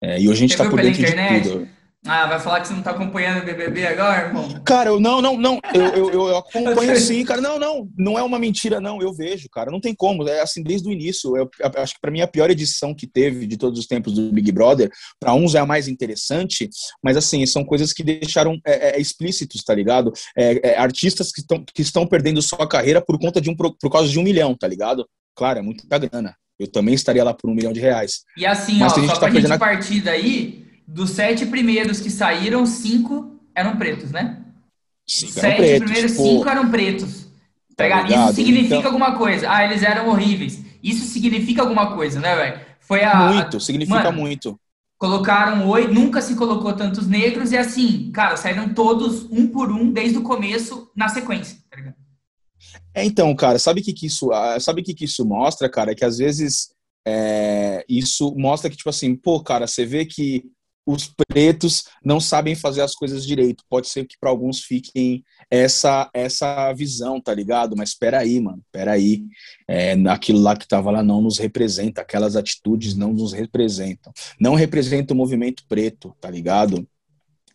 [0.00, 1.42] é, e hoje a gente Você tá por dentro internet?
[1.42, 1.77] de tudo.
[2.08, 4.48] Ah, vai falar que você não tá acompanhando o BBB agora, irmão?
[4.64, 5.60] Cara, eu, não, não, não.
[5.74, 7.40] Eu, eu, eu acompanho sim, cara.
[7.40, 7.86] Não, não.
[7.96, 9.02] Não é uma mentira, não.
[9.02, 9.70] Eu vejo, cara.
[9.70, 10.26] Não tem como.
[10.26, 11.36] É assim desde o início.
[11.36, 14.32] Eu, acho que para mim a pior edição que teve de todos os tempos do
[14.32, 14.90] Big Brother,
[15.20, 16.70] para uns é a mais interessante,
[17.02, 20.10] mas assim, são coisas que deixaram é, é, explícitos, tá ligado?
[20.36, 23.90] É, é artistas que, tão, que estão perdendo sua carreira por conta de um por
[23.90, 25.06] causa de um milhão, tá ligado?
[25.36, 26.34] Claro, é muita grana.
[26.58, 28.24] Eu também estaria lá por um milhão de reais.
[28.36, 29.58] E assim, mas ó, só tá pra gente a...
[29.58, 34.42] partir daí, dos sete primeiros que saíram, cinco eram pretos, né?
[35.06, 36.22] Cinco sete pretos, primeiros, pô.
[36.22, 37.28] cinco eram pretos.
[37.76, 38.90] Tá Isso significa então...
[38.90, 39.50] alguma coisa.
[39.50, 40.64] Ah, eles eram horríveis.
[40.82, 42.60] Isso significa alguma coisa, né, velho?
[42.80, 43.32] Foi a.
[43.32, 44.58] Muito, significa Mano, muito.
[44.96, 49.92] Colocaram oito, nunca se colocou tantos negros, e assim, cara, saíram todos um por um
[49.92, 51.94] desde o começo na sequência, tá ligado?
[52.92, 55.92] É, então, cara, sabe o que, que isso, ah, sabe que, que isso mostra, cara?
[55.92, 56.70] É que às vezes
[57.06, 60.42] é, isso mostra que, tipo assim, pô, cara, você vê que
[60.88, 63.62] os pretos não sabem fazer as coisas direito.
[63.68, 67.76] Pode ser que para alguns fiquem essa essa visão, tá ligado?
[67.76, 69.22] Mas espera aí, mano, espera aí.
[69.68, 74.10] É, aquilo lá que tava lá não nos representa, aquelas atitudes não nos representam.
[74.40, 76.88] Não representa o movimento preto, tá ligado?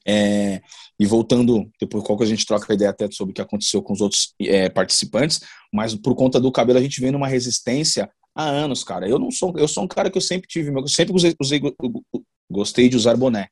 [0.06, 0.62] É,
[1.00, 3.82] e voltando, depois qual que a gente troca a ideia até sobre o que aconteceu
[3.82, 5.40] com os outros é, participantes,
[5.74, 9.08] mas por conta do cabelo a gente vem numa resistência há anos, cara.
[9.08, 11.60] Eu não sou, eu sou um cara que eu sempre tive, eu sempre usei, usei
[12.54, 13.50] gostei de usar boné,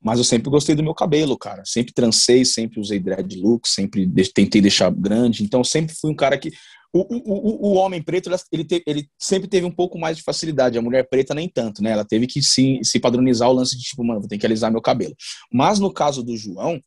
[0.00, 1.62] mas eu sempre gostei do meu cabelo, cara.
[1.64, 5.42] Sempre trancei, sempre usei dreadlock, sempre tentei deixar grande.
[5.42, 6.52] Então sempre fui um cara que
[6.94, 10.76] o, o, o, homem preto, ele, te, ele sempre teve um pouco mais de facilidade,
[10.76, 11.90] a mulher preta nem tanto, né?
[11.90, 14.70] Ela teve que se, se padronizar o lance de tipo, mano, vou ter que alisar
[14.70, 15.14] meu cabelo.
[15.50, 16.78] Mas no caso do João,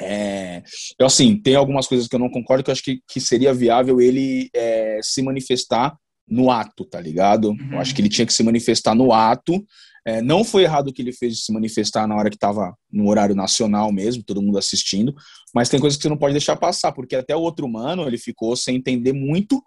[0.00, 0.62] é,
[0.98, 3.52] eu assim, tem algumas coisas que eu não concordo, que eu acho que, que seria
[3.52, 5.96] viável ele é, se manifestar
[6.28, 7.50] no ato, tá ligado?
[7.50, 7.72] Uhum.
[7.72, 9.64] Eu acho que ele tinha que se manifestar no ato.
[10.06, 12.76] É, não foi errado o que ele fez de se manifestar na hora que estava
[12.92, 15.14] no horário nacional mesmo, todo mundo assistindo,
[15.54, 18.18] mas tem coisas que você não pode deixar passar, porque até o outro mano ele
[18.18, 19.62] ficou sem entender muito,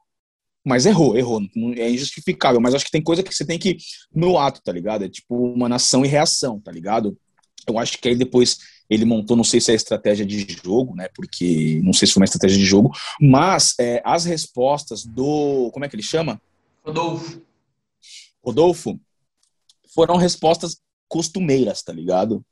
[0.63, 1.41] mas errou, errou,
[1.75, 3.77] é injustificável, mas acho que tem coisa que você tem que
[4.13, 5.05] no ato, tá ligado?
[5.05, 7.17] É tipo uma nação e reação, tá ligado?
[7.67, 8.57] Eu acho que aí depois
[8.89, 11.09] ele montou, não sei se é estratégia de jogo, né?
[11.15, 15.69] Porque não sei se foi uma estratégia de jogo, mas é, as respostas do.
[15.73, 16.41] Como é que ele chama?
[16.85, 17.41] Rodolfo.
[18.43, 18.99] Rodolfo
[19.93, 22.43] foram respostas costumeiras, tá ligado?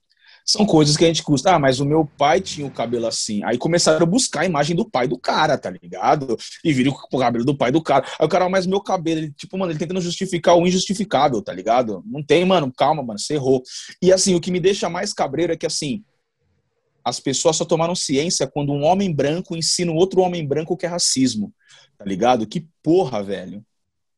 [0.45, 1.56] São coisas que a gente custa.
[1.56, 3.43] Ah, mas o meu pai tinha o cabelo assim.
[3.43, 6.38] Aí começaram a buscar a imagem do pai do cara, tá ligado?
[6.63, 8.06] E viram o cabelo do pai do cara.
[8.19, 11.41] Aí o cara, ah, mas meu cabelo, ele, tipo, mano, ele tentando justificar o injustificável,
[11.41, 12.04] tá ligado?
[12.06, 13.63] Não tem, mano, calma, mano, você errou.
[14.00, 16.04] E assim, o que me deixa mais cabreiro é que assim,
[17.04, 20.89] as pessoas só tomaram ciência quando um homem branco ensina outro homem branco que é
[20.89, 21.52] racismo,
[21.98, 22.45] tá ligado?
[22.45, 23.65] Que porra, velho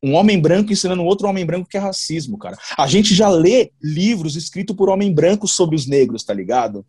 [0.01, 2.57] um homem branco ensinando outro homem branco que é racismo, cara.
[2.77, 6.85] A gente já lê livros escritos por homem branco sobre os negros, tá ligado?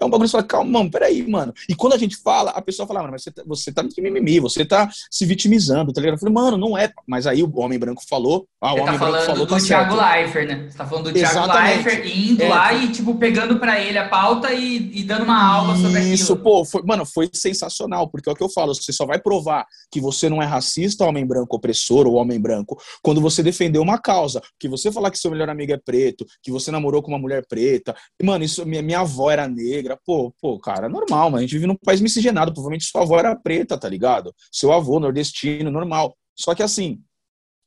[0.00, 1.52] É um bagulho que você fala, calma, mano, peraí, mano.
[1.68, 4.40] E quando a gente fala, a pessoa fala, mano, mas você tá, você tá mimimi,
[4.40, 6.14] você tá se vitimizando, tá ligado?
[6.14, 6.92] Eu falei, mano, não é.
[7.06, 9.60] Mas aí o homem branco falou, ah, o você homem tá branco falou do tá
[9.60, 10.66] Thiago Leifert, né?
[10.68, 12.48] Você tá falando do Thiago Leifert indo é.
[12.48, 16.14] lá e, tipo, pegando pra ele a pauta e, e dando uma aula sobre aquilo.
[16.14, 19.18] Isso, pô, foi, mano, foi sensacional, porque é o que eu falo, você só vai
[19.18, 23.78] provar que você não é racista, homem branco opressor ou homem branco, quando você defender
[23.78, 24.40] uma causa.
[24.58, 27.44] Que você falar que seu melhor amigo é preto, que você namorou com uma mulher
[27.48, 27.94] preta.
[28.20, 31.54] E, mano, isso, minha, minha avó era negra, pô, pô, cara, normal, mas a gente
[31.54, 34.34] vive num país miscigenado, provavelmente sua avó era preta, tá ligado?
[34.52, 36.16] Seu avô nordestino, normal.
[36.36, 37.00] Só que assim,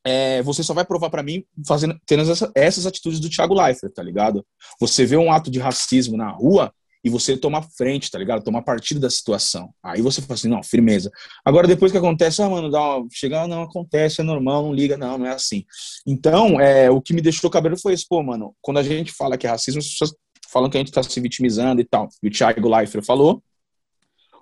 [0.05, 3.93] é, você só vai provar para mim fazendo tendo essa, essas atitudes do Thiago Leifert,
[3.93, 4.45] tá ligado?
[4.79, 8.43] Você vê um ato de racismo na rua e você toma frente, tá ligado?
[8.43, 9.73] Toma partido da situação.
[9.83, 11.11] Aí você fala assim, não, firmeza.
[11.43, 13.07] Agora, depois que acontece, ah, mano, dá uma...
[13.11, 15.65] chega, ah, não, acontece, é normal, não liga, não, não é assim.
[16.05, 19.37] Então, é, o que me deixou cabelo foi isso, pô, mano, quando a gente fala
[19.37, 20.13] que é racismo, as pessoas
[20.51, 22.09] falam que a gente tá se vitimizando e tal.
[22.21, 23.41] E o Thiago Leifert falou,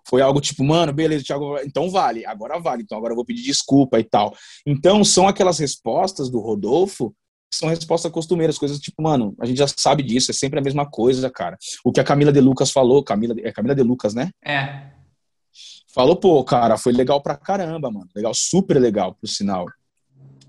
[0.08, 3.44] foi algo tipo, mano, beleza, Thiago, então vale, agora vale, então agora eu vou pedir
[3.44, 4.36] desculpa e tal.
[4.66, 7.14] Então, são aquelas respostas do Rodolfo
[7.52, 10.90] são respostas costumeiras, coisas tipo, mano, a gente já sabe disso, é sempre a mesma
[10.90, 11.58] coisa, cara.
[11.84, 14.30] O que a Camila de Lucas falou, Camila, é Camila de Lucas, né?
[14.46, 14.92] É.
[15.92, 18.08] Falou, pô, cara, foi legal pra caramba, mano.
[18.16, 19.66] Legal, super legal, por sinal.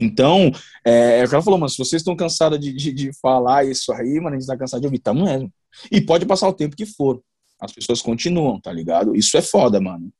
[0.00, 0.50] Então,
[0.84, 4.34] é, ela falou, mano, se vocês estão cansados de, de, de, falar isso aí, mano,
[4.34, 5.52] a gente tá cansado de ouvir, tamo mesmo.
[5.92, 7.22] E pode passar o tempo que for.
[7.60, 9.14] As pessoas continuam, tá ligado?
[9.14, 10.10] Isso é foda, mano.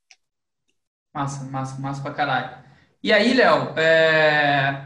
[1.15, 2.59] Massa, massa, massa pra caralho.
[3.03, 4.85] E aí, Léo, é...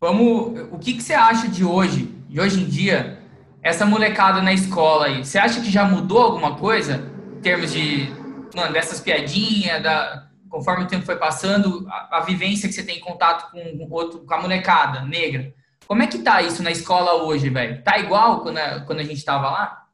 [0.00, 0.68] vamos.
[0.70, 3.20] O que, que você acha de hoje, de hoje em dia,
[3.60, 5.24] essa molecada na escola aí?
[5.24, 8.08] Você acha que já mudou alguma coisa em termos de,
[8.54, 12.98] mano, dessas piadinhas, da conforme o tempo foi passando, a, a vivência que você tem
[12.98, 15.54] em contato com, outro, com a molecada negra.
[15.86, 17.82] Como é que tá isso na escola hoje, velho?
[17.82, 19.84] Tá igual quando a, quando a gente tava lá?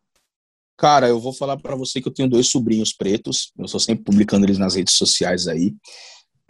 [0.76, 4.04] Cara, eu vou falar para você que eu tenho dois sobrinhos pretos, eu estou sempre
[4.04, 5.72] publicando eles nas redes sociais aí.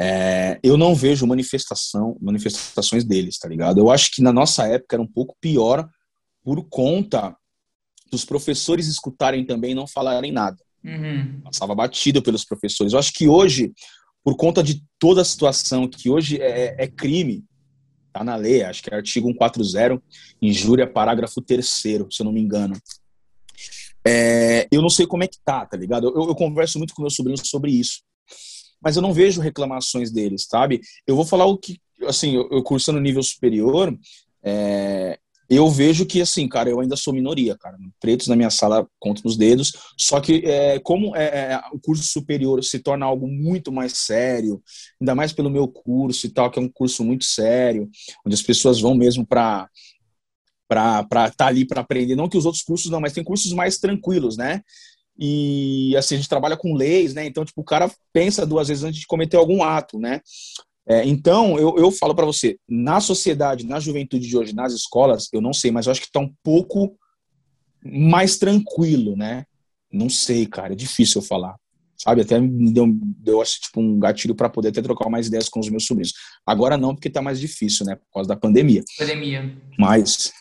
[0.00, 3.78] É, eu não vejo manifestação, manifestações deles, tá ligado?
[3.78, 5.88] Eu acho que na nossa época era um pouco pior
[6.42, 7.36] por conta
[8.10, 10.56] dos professores escutarem também e não falarem nada.
[10.84, 11.40] Uhum.
[11.42, 12.92] Passava batido pelos professores.
[12.92, 13.72] Eu acho que hoje,
[14.22, 17.44] por conta de toda a situação, que hoje é, é crime,
[18.12, 20.02] tá na lei, acho que é artigo 140,
[20.40, 22.76] injúria, parágrafo 3 se eu não me engano.
[24.06, 26.08] É, eu não sei como é que tá, tá ligado?
[26.14, 28.02] Eu, eu converso muito com meus sobrinhos sobre isso.
[28.80, 30.80] Mas eu não vejo reclamações deles, sabe?
[31.06, 33.96] Eu vou falar o que, assim, eu, eu cursando nível superior,
[34.42, 35.18] é,
[35.48, 37.76] eu vejo que, assim, cara, eu ainda sou minoria, cara.
[38.00, 39.72] Pretos na minha sala conto nos dedos.
[39.98, 44.62] Só que, é, como é, é, o curso superior se torna algo muito mais sério,
[45.00, 47.88] ainda mais pelo meu curso e tal, que é um curso muito sério,
[48.24, 49.68] onde as pessoas vão mesmo para
[50.66, 52.16] para estar tá ali para aprender.
[52.16, 54.62] Não que os outros cursos não, mas tem cursos mais tranquilos, né?
[55.16, 57.24] E assim, a gente trabalha com leis, né?
[57.26, 60.20] Então, tipo, o cara pensa duas vezes antes de cometer algum ato, né?
[60.86, 65.28] É, então, eu, eu falo para você, na sociedade, na juventude de hoje, nas escolas,
[65.32, 66.96] eu não sei, mas eu acho que está um pouco
[67.82, 69.44] mais tranquilo, né?
[69.90, 71.56] Não sei, cara, é difícil eu falar.
[71.96, 75.60] Sabe, até me deu, deu tipo, um gatilho para poder até trocar mais ideias com
[75.60, 76.12] os meus sobrinhos.
[76.44, 77.94] Agora não, porque tá mais difícil, né?
[77.94, 78.82] Por causa da pandemia.
[78.98, 79.56] Pandemia.
[79.78, 80.32] Mas,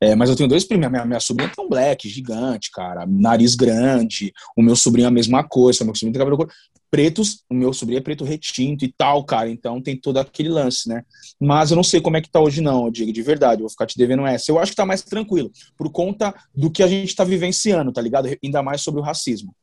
[0.00, 0.90] é, mas eu tenho dois primos.
[0.90, 3.06] Minha, minha sobrinha tem um black gigante, cara.
[3.06, 4.32] Nariz grande.
[4.56, 5.84] O meu sobrinho é a mesma coisa.
[5.84, 6.48] O meu sobrinho tem cabelo
[6.92, 7.42] pretos.
[7.50, 9.48] O meu sobrinho é preto retinto e tal, cara.
[9.48, 11.02] Então tem todo aquele lance, né?
[11.40, 13.60] Mas eu não sei como é que tá hoje, não, eu digo de verdade.
[13.60, 14.52] Eu vou ficar te devendo essa.
[14.52, 15.50] Eu acho que tá mais tranquilo.
[15.76, 18.28] Por conta do que a gente tá vivenciando, tá ligado?
[18.44, 19.54] Ainda mais sobre o racismo.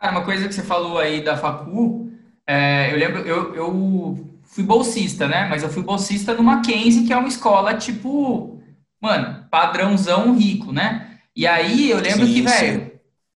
[0.00, 2.10] Cara, uma coisa que você falou aí da Facu.
[2.46, 5.46] É, eu lembro, eu, eu fui bolsista, né?
[5.48, 8.58] Mas eu fui bolsista no Mackenzie, que é uma escola tipo
[9.02, 11.18] mano, padrãozão rico, né?
[11.34, 12.91] E aí eu lembro sim, que, velho,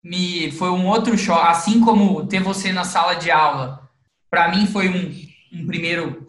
[0.07, 3.91] me foi um outro choque, assim como ter você na sala de aula,
[4.31, 5.13] para mim foi um,
[5.53, 6.25] um primeiro,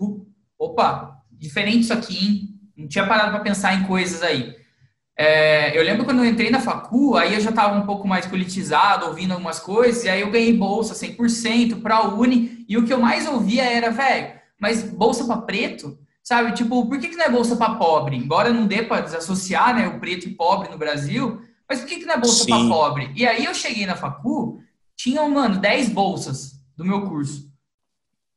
[0.57, 2.49] opa, diferente isso aqui, hein?
[2.75, 4.55] Não tinha parado para pensar em coisas aí.
[5.15, 8.25] É, eu lembro quando eu entrei na facu, aí eu já estava um pouco mais
[8.25, 12.85] politizado, ouvindo algumas coisas, e aí eu ganhei bolsa 100% para a Uni, e o
[12.85, 15.97] que eu mais ouvia era, velho, mas bolsa para preto?
[16.23, 18.17] Sabe, tipo, por que, que não é bolsa para pobre?
[18.17, 21.97] Embora não dê para desassociar né, o preto e pobre no Brasil, mas por que,
[21.97, 23.11] que não é bolsa para pobre?
[23.15, 24.61] E aí eu cheguei na facu,
[24.95, 27.51] tinham, mano, 10 bolsas do meu curso.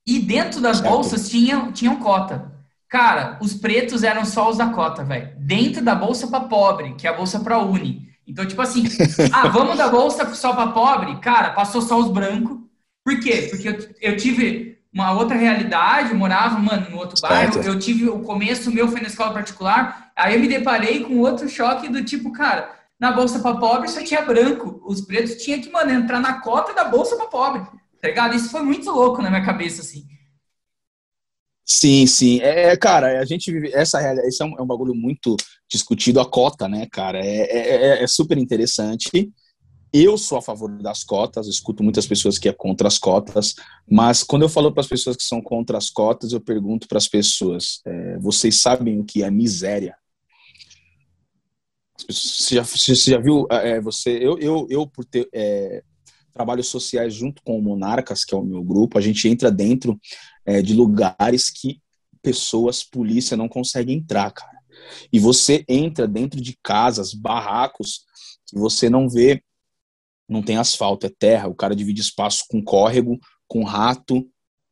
[0.06, 0.90] E dentro das certo.
[0.90, 2.52] bolsas tinham, tinham cota.
[2.88, 5.32] Cara, os pretos eram só os da cota, velho.
[5.38, 8.08] Dentro da bolsa para pobre, que é a bolsa para uni.
[8.26, 8.84] Então, tipo assim,
[9.32, 11.20] ah, vamos da bolsa só para pobre?
[11.20, 12.58] Cara, passou só os brancos.
[13.04, 13.48] Por quê?
[13.50, 18.08] Porque eu, eu tive uma outra realidade, eu morava, mano, no outro bairro, eu tive
[18.08, 22.02] o começo meu foi na escola particular, aí eu me deparei com outro choque do
[22.04, 22.68] tipo, cara,
[23.00, 26.74] na bolsa para pobre só tinha branco, os pretos tinham que, mano, entrar na cota
[26.74, 27.62] da bolsa para pobre,
[28.00, 28.36] tá ligado?
[28.36, 30.04] Isso foi muito louco na minha cabeça, assim.
[31.64, 32.40] Sim, sim.
[32.40, 33.70] É, é cara, a gente vive.
[33.72, 35.36] Essa é um, é um bagulho muito
[35.70, 37.24] discutido, a cota, né, cara?
[37.24, 39.32] É, é, é, é super interessante.
[39.92, 43.54] Eu sou a favor das cotas, escuto muitas pessoas que é contra as cotas,
[43.88, 46.98] mas quando eu falo para as pessoas que são contra as cotas, eu pergunto para
[46.98, 49.96] as pessoas: é, vocês sabem o que é miséria?
[52.08, 53.46] Você já, você já viu?
[53.50, 55.82] É, você, eu, eu, eu por ter é,
[56.32, 59.98] trabalhos sociais junto com o Monarcas, que é o meu grupo, a gente entra dentro
[60.44, 61.80] é, de lugares que
[62.22, 64.58] pessoas, polícia não consegue entrar, cara.
[65.12, 68.04] E você entra dentro de casas, barracos,
[68.46, 69.42] que você não vê
[70.30, 74.24] não tem asfalto, é terra, o cara divide espaço com córrego, com rato.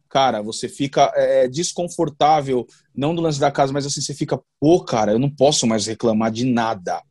[0.08, 2.64] Cara, você fica é, é, desconfortável,
[2.94, 5.84] não do lance da casa, mas assim, você fica, pô, cara, eu não posso mais
[5.84, 7.02] reclamar de nada.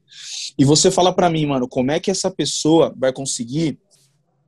[0.58, 3.80] E você fala para mim, mano, como é que essa pessoa vai conseguir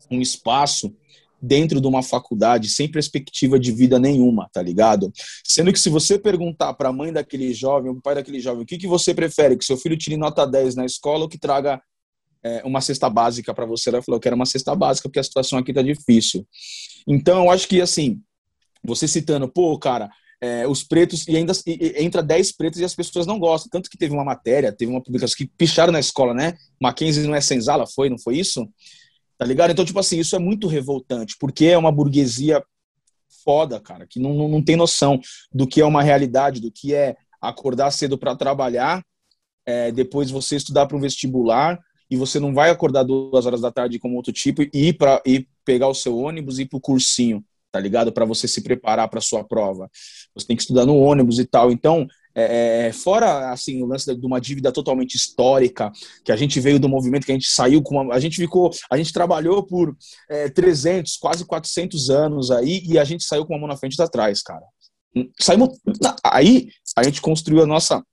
[0.10, 0.94] um espaço
[1.42, 5.12] dentro de uma faculdade sem perspectiva de vida nenhuma, tá ligado?
[5.44, 8.66] Sendo que se você perguntar para a mãe daquele jovem, o pai daquele jovem, o
[8.66, 11.82] que, que você prefere, que seu filho tire nota 10 na escola ou que traga
[12.44, 13.90] é, uma cesta básica para você.
[13.90, 16.46] Ela falou: que era uma cesta básica porque a situação aqui tá difícil.
[17.08, 18.22] Então, eu acho que, assim,
[18.84, 20.10] você citando, pô, cara,
[20.42, 23.70] é, os pretos, e ainda e, entra 10 pretos e as pessoas não gostam.
[23.70, 26.58] Tanto que teve uma matéria, teve uma publicação que picharam na escola, né?
[26.80, 28.68] Mackenzie não é senzala, foi, não foi isso?
[29.38, 29.72] Tá ligado?
[29.72, 32.64] Então, tipo assim, isso é muito revoltante, porque é uma burguesia
[33.44, 35.20] foda, cara, que não, não, não tem noção
[35.52, 39.04] do que é uma realidade, do que é acordar cedo para trabalhar,
[39.66, 43.72] é, depois você estudar para um vestibular, e você não vai acordar duas horas da
[43.72, 46.80] tarde como outro tipo e ir para ir pegar o seu ônibus e ir pro
[46.80, 48.12] cursinho, tá ligado?
[48.12, 49.90] Para você se preparar para sua prova.
[50.36, 51.72] Você tem que estudar no ônibus e tal.
[51.72, 55.92] Então, é, é, fora assim o lance de uma dívida totalmente histórica,
[56.24, 58.70] que a gente veio do movimento, que a gente saiu com uma, a gente ficou,
[58.90, 59.96] a gente trabalhou por
[60.30, 63.96] é, 300, quase 400 anos aí e a gente saiu com uma mão na frente
[63.98, 64.64] e atrás, cara.
[65.40, 65.70] Saímos
[66.24, 68.04] aí a gente construiu a nossa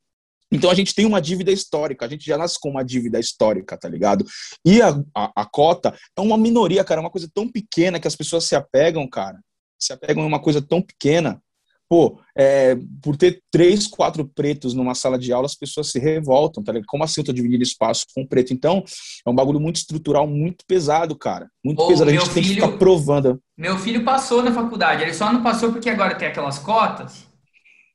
[0.53, 3.77] então a gente tem uma dívida histórica, a gente já nasce com uma dívida histórica,
[3.77, 4.25] tá ligado?
[4.65, 8.09] E a, a, a, cota é uma minoria, cara, é uma coisa tão pequena que
[8.09, 9.39] as pessoas se apegam, cara.
[9.79, 11.41] Se apegam a uma coisa tão pequena
[11.89, 16.63] Pô, é, por ter três, quatro pretos numa sala de aula, as pessoas se revoltam,
[16.63, 16.87] tá ligado?
[16.89, 18.53] Como assim eu tô dividindo espaço com preto?
[18.53, 18.83] Então,
[19.25, 21.49] é um bagulho muito estrutural, muito pesado, cara.
[21.65, 22.11] Muito Ô, pesado.
[22.11, 23.41] A gente tem que ficar provando.
[23.57, 27.25] Meu filho passou na faculdade, ele só não passou porque agora tem aquelas cotas.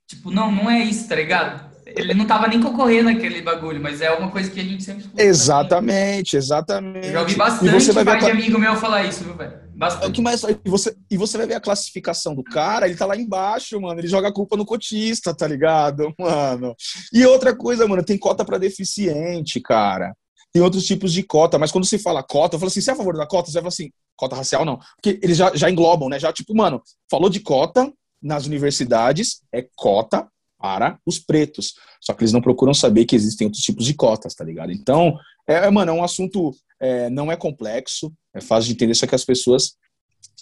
[0.07, 1.70] Tipo, não, não é isso, tá ligado?
[1.95, 5.01] Ele não tava nem concorrendo aquele bagulho, mas é uma coisa que a gente sempre
[5.01, 5.21] escuta.
[5.21, 7.07] Exatamente, exatamente.
[7.07, 8.19] Eu já ouvi bastante e você vai ver a...
[8.19, 9.53] de amigo meu falar isso, viu, velho?
[9.75, 10.05] Bastante.
[10.05, 12.95] É o que mais, e, você, e você vai ver a classificação do cara, ele
[12.95, 13.99] tá lá embaixo, mano.
[13.99, 16.75] Ele joga a culpa no cotista, tá ligado, mano?
[17.11, 20.15] E outra coisa, mano, tem cota para deficiente, cara.
[20.53, 22.93] Tem outros tipos de cota, mas quando se fala cota, eu falo assim, você é
[22.93, 23.49] a favor da cota?
[23.49, 24.77] Você vai falar assim, cota racial não.
[24.97, 26.19] Porque eles já, já englobam, né?
[26.19, 30.27] Já, tipo, mano, falou de cota nas universidades, é cota
[30.61, 31.73] para os pretos.
[31.99, 34.71] Só que eles não procuram saber que existem outros tipos de cotas, tá ligado?
[34.71, 38.95] Então, é, é mano, é um assunto, é, não é complexo, é fácil de entender,
[38.95, 39.73] só que as pessoas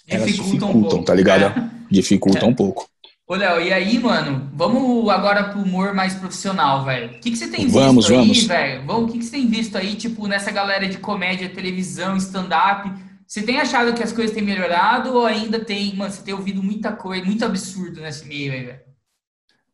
[0.08, 1.44] elas dificultam, dificultam um tá ligado?
[1.44, 1.80] É.
[1.90, 2.52] Dificultam é.
[2.52, 2.88] um pouco.
[3.28, 7.12] Ô, Léo, e aí, mano, vamos agora pro humor mais profissional, velho.
[7.12, 8.38] O que, que você tem vamos, visto vamos.
[8.38, 8.92] aí, velho?
[8.92, 12.92] O que, que você tem visto aí, tipo, nessa galera de comédia, televisão, stand-up?
[13.28, 16.64] Você tem achado que as coisas têm melhorado ou ainda tem, mano, você tem ouvido
[16.64, 18.80] muita coisa, muito absurdo nesse meio aí, velho?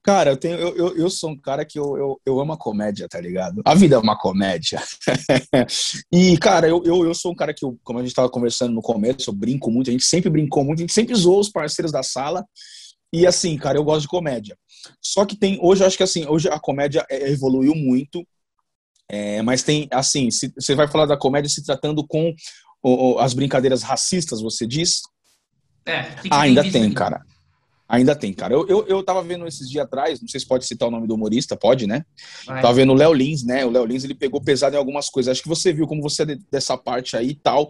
[0.06, 2.58] Cara, eu, tenho, eu, eu, eu, sou um cara que eu, eu, eu amo a
[2.58, 3.64] comédia, tá ligado?
[3.66, 4.80] A vida é uma comédia.
[6.14, 8.72] e, cara, eu, eu, eu sou um cara que, eu, como a gente tava conversando
[8.72, 11.50] no começo, eu brinco muito, a gente sempre brincou muito, a gente sempre zoou os
[11.50, 12.46] parceiros da sala.
[13.12, 14.56] E assim, cara, eu gosto de comédia.
[15.02, 18.24] Só que tem, hoje eu acho que assim, hoje a comédia é, evoluiu muito,
[19.10, 22.32] é, mas tem, assim, se, você vai falar da comédia se tratando com
[22.84, 25.02] o, as brincadeiras racistas, você diz?
[25.84, 27.26] É, que que ah, ainda tem, cara.
[27.88, 28.54] Ainda tem, cara.
[28.54, 31.08] Eu, eu, eu tava vendo esses dias atrás, não sei se pode citar o nome
[31.08, 32.04] do humorista, pode, né?
[32.46, 32.62] Vai.
[32.62, 33.64] Tava vendo o Léo Lins, né?
[33.64, 35.32] O Léo Lins, ele pegou pesado em algumas coisas.
[35.32, 37.70] Acho que você viu como você é dessa parte aí e tal,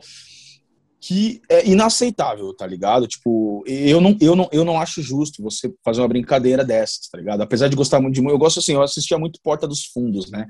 [1.02, 3.08] que é inaceitável, tá ligado?
[3.08, 7.18] Tipo, eu não, eu, não, eu não acho justo você fazer uma brincadeira dessas, tá
[7.18, 7.42] ligado?
[7.42, 8.26] Apesar de gostar muito de...
[8.26, 10.48] Eu gosto assim, eu assistia muito Porta dos Fundos, né?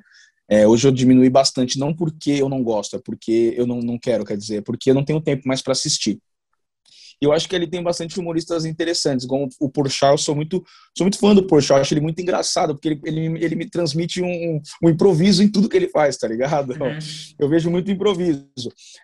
[0.47, 3.97] É, hoje eu diminui bastante, não porque eu não gosto, é porque eu não, não
[3.97, 6.19] quero, quer dizer, é porque eu não tenho tempo mais para assistir.
[7.21, 10.63] Eu acho que ele tem bastante humoristas interessantes, como o Porchat, eu sou muito,
[10.95, 14.21] sou muito fã do Porchat, acho ele muito engraçado, porque ele, ele, ele me transmite
[14.21, 16.71] um, um improviso em tudo que ele faz, tá ligado?
[16.71, 16.99] Uhum.
[17.39, 18.45] Eu vejo muito improviso.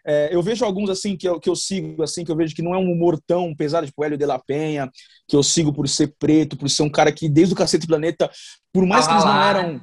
[0.06, 2.62] É, eu vejo alguns, assim, que eu, que eu sigo, assim, que eu vejo que
[2.62, 4.90] não é um humor tão pesado, tipo o Hélio de la Penha,
[5.28, 8.30] que eu sigo por ser preto, por ser um cara que, desde o Cacete Planeta,
[8.74, 9.82] por mais ah, que eles não eram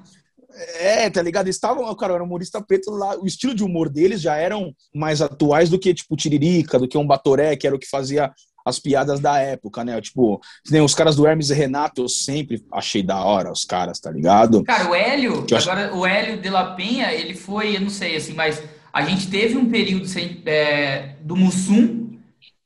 [0.81, 1.47] é, tá ligado?
[1.47, 3.19] Eles estavam, cara, era um humorista preto lá.
[3.19, 6.99] O estilo de humor deles já eram mais atuais do que, tipo, Tiririca, do que
[6.99, 8.33] um Batoré, que era o que fazia
[8.65, 10.01] as piadas da época, né?
[10.01, 10.41] Tipo,
[10.71, 14.11] nem os caras do Hermes e Renato, eu sempre achei da hora os caras, tá
[14.11, 14.63] ligado?
[14.65, 15.97] Cara, o Hélio, agora acho...
[15.97, 19.57] o Hélio de la Penha, ele foi, eu não sei, assim, mas a gente teve
[19.57, 22.19] um período sem, é, do Mussum,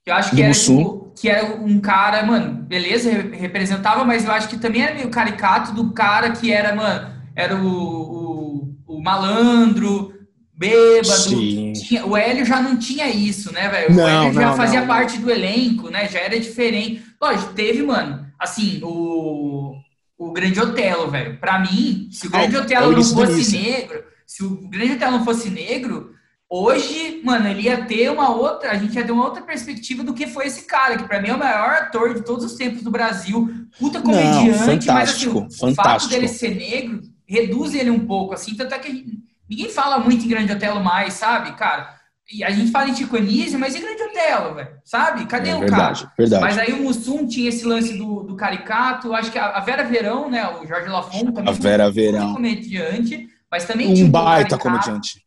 [0.05, 4.25] que eu acho que do era, tipo, que era um cara, mano, beleza, representava, mas
[4.25, 8.77] eu acho que também era meio caricato do cara que era, mano, era o, o,
[8.87, 10.13] o malandro,
[10.63, 11.73] bêbado.
[11.75, 13.97] Tinha, o Hélio já não tinha isso, né, velho?
[13.97, 15.25] O Hélio já não, fazia não, parte não.
[15.25, 16.09] do elenco, né?
[16.09, 17.03] Já era diferente.
[17.21, 19.75] Lógico, teve, mano, assim, o,
[20.17, 21.39] o Grande Otelo, velho.
[21.39, 25.51] Pra mim, se o Grande Otelo não fosse negro, se o Grande Otelo não fosse
[25.51, 26.13] negro,
[26.49, 30.15] hoje, mano, ele ia ter uma outra, a gente ia ter uma outra perspectiva do
[30.15, 32.83] que foi esse cara, que para mim é o maior ator de todos os tempos
[32.83, 35.75] do Brasil, puta comediante, mas assim, o fantástico.
[35.75, 37.01] fato dele ser negro
[37.33, 39.19] reduz ele um pouco, assim, tanto é que gente,
[39.49, 42.01] ninguém fala muito em Grande Otelo mais, sabe, cara?
[42.31, 44.69] E a gente fala em Chico Anísio, mas e Grande Otelo, velho?
[44.85, 45.27] Sabe?
[45.27, 46.15] Cadê é, o verdade, cara?
[46.17, 46.43] Verdade.
[46.43, 50.31] Mas aí o Mussum tinha esse lance do, do caricato, acho que a, Vera Verão,
[50.31, 52.31] né, o Jorge Lafon também a Vera Verão.
[52.31, 55.23] um comediante, mas também um tinha um baita comediante.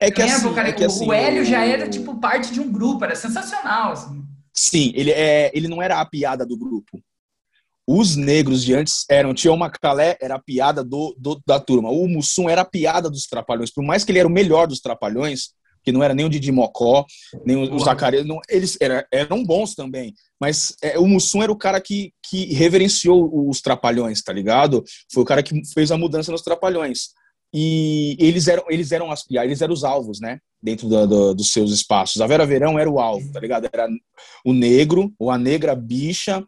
[0.00, 3.04] É que, assim, é que assim, o Hélio já era tipo parte de um grupo,
[3.04, 4.22] era sensacional, assim.
[4.52, 7.00] Sim, ele, é, ele não era a piada do grupo
[7.86, 12.08] os negros de antes eram Tião Macalé era a piada do, do, da turma, o
[12.08, 15.50] Mussum era a piada dos trapalhões, por mais que ele era o melhor dos trapalhões,
[15.84, 17.06] que não era nem o Didi Mocó,
[17.44, 21.52] nem o, o Zacarias, não, eles era, eram bons também, mas é, o Mussum era
[21.52, 24.82] o cara que, que reverenciou os trapalhões, tá ligado?
[25.12, 27.10] Foi o cara que fez a mudança nos trapalhões.
[27.54, 30.38] E eles eram, eles eram as piadas, eles eram os alvos, né?
[30.60, 32.20] Dentro do, do, dos seus espaços.
[32.20, 33.68] A Vera Verão era o alvo, tá ligado?
[33.72, 33.88] Era
[34.44, 36.44] o negro, ou a negra bicha,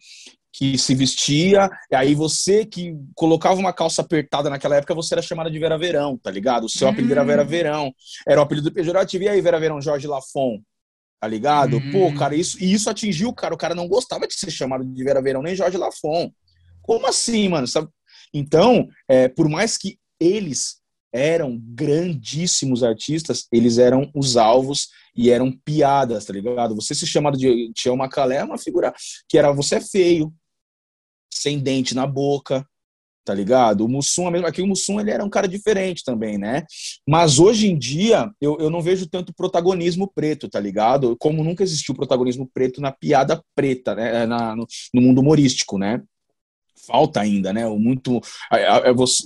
[0.52, 5.22] que se vestia, e aí você que colocava uma calça apertada naquela época, você era
[5.22, 6.64] chamada de Vera Verão, tá ligado?
[6.64, 7.46] O seu apelido era Vera hum.
[7.46, 7.94] Verão,
[8.26, 9.24] era o apelido pejorativo.
[9.24, 10.60] E aí, Vera Verão, Jorge Lafon,
[11.20, 11.76] tá ligado?
[11.76, 11.90] Hum.
[11.92, 14.84] Pô, cara, isso, e isso atingiu o cara, o cara não gostava de ser chamado
[14.84, 16.32] de Vera Verão, nem Jorge Lafon.
[16.82, 17.66] Como assim, mano?
[17.66, 17.88] Sabe?
[18.32, 20.78] Então, é, por mais que eles
[21.12, 26.74] eram grandíssimos artistas, eles eram os alvos e eram piadas, tá ligado?
[26.74, 28.94] Você se chamado de Tião Macalé é uma figura
[29.28, 30.32] que era você é feio,
[31.32, 32.66] sem dente na boca,
[33.28, 33.84] tá ligado?
[33.84, 36.64] O Mussum, aqui o Mussum, ele era um cara diferente também, né?
[37.06, 41.14] Mas hoje em dia, eu, eu não vejo tanto protagonismo preto, tá ligado?
[41.18, 44.24] Como nunca existiu protagonismo preto na piada preta, né?
[44.24, 46.02] Na, no, no mundo humorístico, né?
[46.86, 47.66] Falta ainda, né?
[47.66, 48.20] Muito.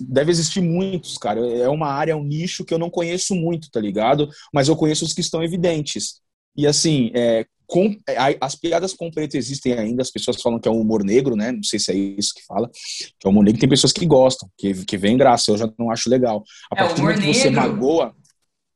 [0.08, 1.40] Deve existir muitos, cara.
[1.40, 4.28] É uma área, um nicho que eu não conheço muito, tá ligado?
[4.52, 6.20] Mas eu conheço os que estão evidentes.
[6.56, 7.96] E assim, é, com,
[8.40, 11.52] as piadas com preto existem ainda, as pessoas falam que é um humor negro, né?
[11.52, 12.68] Não sei se é isso que fala.
[13.18, 15.70] Que é um humor negro, tem pessoas que gostam, que, que vem graça, eu já
[15.78, 16.44] não acho legal.
[16.70, 18.14] A é, partir do momento que você magoa.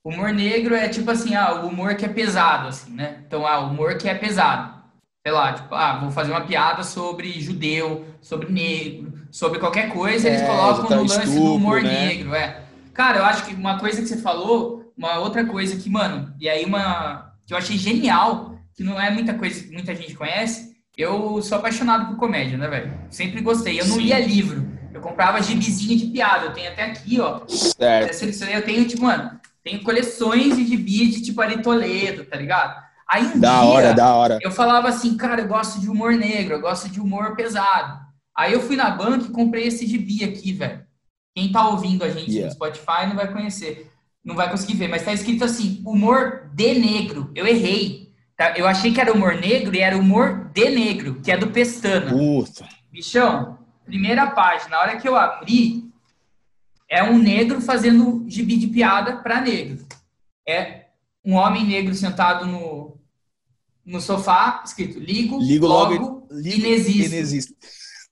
[0.02, 3.22] O humor negro é tipo assim, ah, o humor que é pesado, assim, né?
[3.26, 4.75] Então, ah, o humor que é pesado
[5.26, 10.28] sei lá, tipo, ah, vou fazer uma piada sobre judeu, sobre negro, sobre qualquer coisa,
[10.28, 12.06] eles é, colocam tá no lance estupro, do humor né?
[12.06, 12.62] negro, é.
[12.94, 16.48] Cara, eu acho que uma coisa que você falou, uma outra coisa que, mano, e
[16.48, 20.76] aí uma que eu achei genial, que não é muita coisa que muita gente conhece,
[20.96, 22.94] eu sou apaixonado por comédia, né, velho?
[23.10, 23.80] Sempre gostei.
[23.80, 24.02] Eu não Sim.
[24.02, 24.64] lia livro,
[24.94, 27.40] eu comprava gibizinho de piada, eu tenho até aqui, ó.
[27.48, 28.44] Certo.
[28.44, 32.85] Eu tenho, tipo, mano, tenho coleções de gibis de tipo Ari Toledo, tá ligado?
[33.08, 34.38] Aí um da dia, hora, da hora.
[34.42, 38.00] eu falava assim, cara, eu gosto de humor negro, eu gosto de humor pesado.
[38.36, 40.84] Aí eu fui na banca e comprei esse gibi aqui, velho.
[41.34, 42.46] Quem tá ouvindo a gente yeah.
[42.46, 43.90] no Spotify não vai conhecer,
[44.24, 47.30] não vai conseguir ver, mas tá escrito assim, humor de negro.
[47.34, 48.12] Eu errei.
[48.36, 48.54] Tá?
[48.56, 52.10] Eu achei que era humor negro e era humor de negro, que é do Pestana.
[52.10, 52.66] Puta.
[52.90, 55.84] Bichão, primeira página, na hora que eu abri,
[56.88, 59.84] é um negro fazendo gibi de piada para negro.
[60.46, 60.85] É
[61.26, 63.00] um homem negro sentado no,
[63.84, 67.06] no sofá, escrito ligo, ligo logo, logo ligo, inexiste.
[67.06, 67.56] inexiste.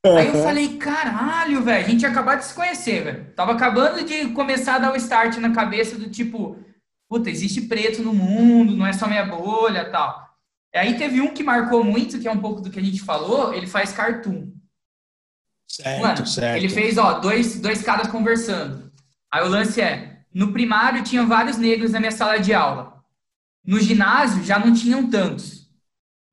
[0.05, 3.33] Aí eu falei, caralho, velho, a gente ia acabar de se conhecer, velho.
[3.35, 6.59] Tava acabando de começar a dar o um start na cabeça do tipo,
[7.09, 10.23] puta, existe preto no mundo, não é só minha bolha tal.
[10.75, 13.55] Aí teve um que marcou muito, que é um pouco do que a gente falou,
[13.55, 14.53] ele faz cartoon.
[15.67, 16.57] Certo, Mano, certo.
[16.57, 18.93] Ele fez, ó, dois, dois caras conversando.
[19.33, 22.94] Aí o lance é, no primário tinha vários negros na minha sala de aula.
[23.67, 25.71] No ginásio já não tinham tantos.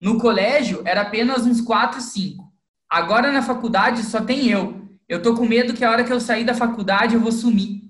[0.02, 2.52] No colégio, era apenas uns 4, 5.
[2.90, 4.82] Agora na faculdade só tem eu.
[5.08, 7.82] Eu tô com medo que a hora que eu sair da faculdade eu vou sumir.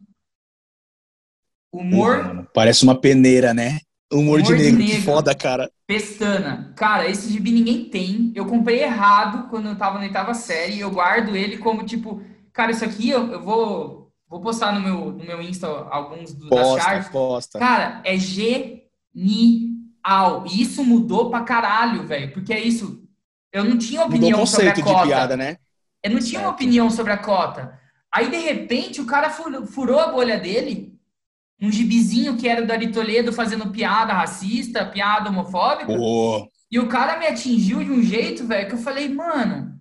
[1.72, 2.50] Humor.
[2.54, 3.80] parece uma peneira, né?
[4.12, 5.72] Humor, Humor de, negro, de negro, que foda, cara.
[5.88, 6.74] Pestana.
[6.76, 8.34] Cara, esse gibi ninguém tem.
[8.36, 10.80] Eu comprei errado quando eu tava na oitava série.
[10.80, 12.22] Eu guardo ele como tipo,
[12.52, 16.50] cara, isso aqui eu, eu vou, vou postar no meu, no meu Insta alguns do,
[16.50, 17.10] posta, das charts.
[17.10, 17.60] Posta.
[17.60, 18.18] Cara, é
[19.16, 19.72] genial.
[20.03, 20.45] Au.
[20.47, 22.34] E isso mudou pra caralho, velho.
[22.34, 23.03] Porque é isso.
[23.53, 25.05] Eu não tinha opinião sobre a cota.
[25.05, 25.57] Piada, né?
[26.03, 26.45] Eu não tinha certo.
[26.45, 27.80] uma opinião sobre a cota.
[28.12, 30.99] Aí, de repente, o cara furou a bolha dele.
[31.62, 35.93] Um gibizinho que era do Ari Toledo fazendo piada racista, piada homofóbica.
[36.72, 39.80] E o cara me atingiu de um jeito, velho, que eu falei, mano,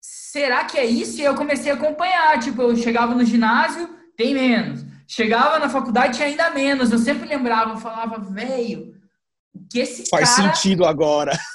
[0.00, 1.20] será que é isso?
[1.20, 2.40] E eu comecei a acompanhar.
[2.40, 4.84] Tipo, eu chegava no ginásio, tem menos.
[5.10, 6.92] Chegava na faculdade, tinha ainda menos.
[6.92, 8.94] Eu sempre lembrava, eu falava, velho,
[9.68, 10.54] que esse Faz cara...
[10.54, 11.36] sentido agora.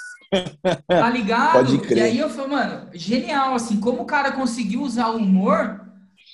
[0.85, 1.53] Tá ligado?
[1.53, 1.97] Pode crer.
[1.97, 5.79] E aí eu falei, mano, genial, assim, como o cara conseguiu usar o humor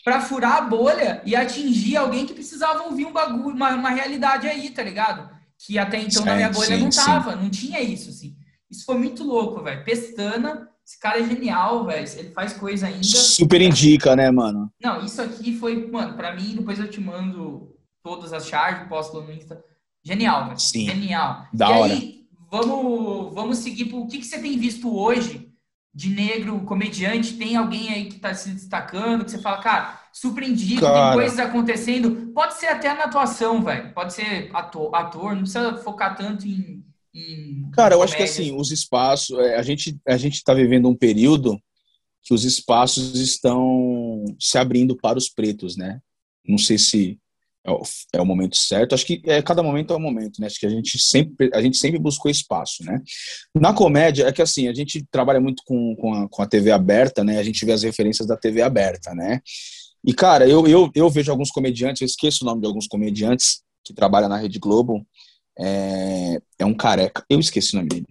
[0.04, 4.48] para furar a bolha e atingir alguém que precisava ouvir um bagulho, uma, uma realidade
[4.48, 5.30] aí, tá ligado?
[5.60, 7.44] Que até então sim, na minha bolha sim, não tava, sim.
[7.44, 8.36] não tinha isso, assim.
[8.72, 9.84] Isso foi muito louco, velho.
[9.84, 12.08] Pestana, esse cara é genial, velho.
[12.18, 13.04] Ele faz coisa ainda.
[13.04, 14.70] Super indica, né, mano?
[14.82, 17.74] Não, isso aqui foi, mano, pra mim, depois eu te mando
[18.04, 19.64] todas as charges, posto no Insta.
[20.04, 20.60] Genial, velho.
[20.60, 20.86] Sim.
[20.86, 21.48] Genial.
[21.54, 21.94] Da e hora.
[21.94, 25.50] aí, vamos, vamos seguir para o que, que você tem visto hoje
[25.94, 27.38] de negro comediante?
[27.38, 31.06] Tem alguém aí que está se destacando, que você fala, cara, surpreendido, cara.
[31.06, 32.34] tem coisas acontecendo.
[32.34, 33.94] Pode ser até na atuação, velho.
[33.94, 36.84] Pode ser ator, ator, não precisa focar tanto em.
[37.14, 39.38] Em cara, eu acho que assim, os espaços.
[39.40, 41.60] É, a gente a gente está vivendo um período
[42.24, 46.00] que os espaços estão se abrindo para os pretos, né?
[46.48, 47.20] Não sei se
[47.64, 47.82] é o,
[48.14, 48.94] é o momento certo.
[48.94, 50.48] Acho que é, cada momento é um momento, né?
[50.48, 53.02] Acho que a gente sempre, a gente sempre buscou espaço, né?
[53.56, 56.72] Na comédia, é que assim, a gente trabalha muito com, com, a, com a TV
[56.72, 57.38] aberta, né?
[57.38, 59.42] A gente vê as referências da TV aberta, né?
[60.04, 63.62] E, cara, eu, eu, eu vejo alguns comediantes, eu esqueço o nome de alguns comediantes
[63.84, 65.06] que trabalham na Rede Globo.
[65.60, 68.08] É, é um careca, eu esqueci o nome dele.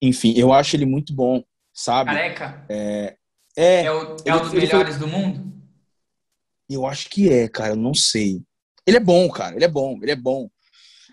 [0.00, 1.42] Enfim, eu acho ele muito bom.
[1.72, 2.10] sabe?
[2.10, 2.64] Careca?
[2.68, 3.16] É,
[3.56, 5.06] é, é, o, é um dos melhores foi...
[5.06, 5.52] do mundo?
[6.68, 8.42] Eu acho que é, cara, eu não sei.
[8.86, 10.48] Ele é bom, cara, ele é bom, ele é bom.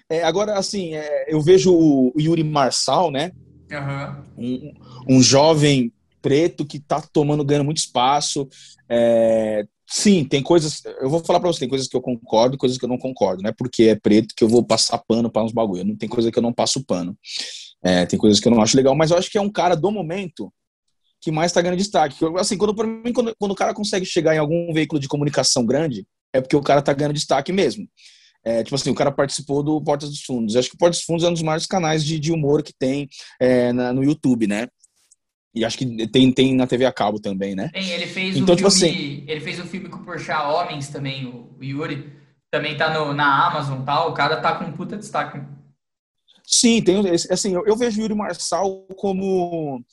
[0.10, 3.32] É, agora, assim, é, eu vejo o Yuri Marçal, né?
[3.72, 4.24] Uhum.
[4.38, 8.48] Um, um, jovem preto que tá tomando, ganhando muito espaço.
[8.90, 10.82] É, sim, tem coisas.
[11.00, 13.42] Eu vou falar pra você, tem coisas que eu concordo coisas que eu não concordo.
[13.42, 15.86] Não é porque é preto que eu vou passar pano para uns bagulho.
[15.86, 17.18] Não tem coisa que eu não passo pano.
[17.84, 19.76] É, tem coisas que eu não acho legal, mas eu acho que é um cara
[19.76, 20.52] do momento
[21.22, 22.16] que mais tá ganhando destaque.
[22.38, 25.66] Assim, quando, pra mim, quando, quando o cara consegue chegar em algum veículo de comunicação
[25.66, 27.88] grande, é porque o cara tá ganhando destaque mesmo.
[28.44, 30.56] É, tipo assim, o cara participou do Portas dos Fundos.
[30.56, 32.64] Eu acho que o Portas dos Fundos é um dos maiores canais de, de humor
[32.64, 33.08] que tem
[33.40, 34.68] é, na, no YouTube, né?
[35.54, 37.70] E acho que tem, tem na TV a cabo também, né?
[37.74, 40.90] Tem, ele fez então, tipo filme, assim, ele fez um filme com o Porchat Homens
[40.90, 42.14] também, o, Yuri.
[42.52, 44.10] Também tá no, na Amazon tal.
[44.10, 45.40] O cara tá com puta destaque.
[46.44, 46.98] Sim, tem
[47.30, 49.84] assim, eu, eu vejo o Yuri Marçal como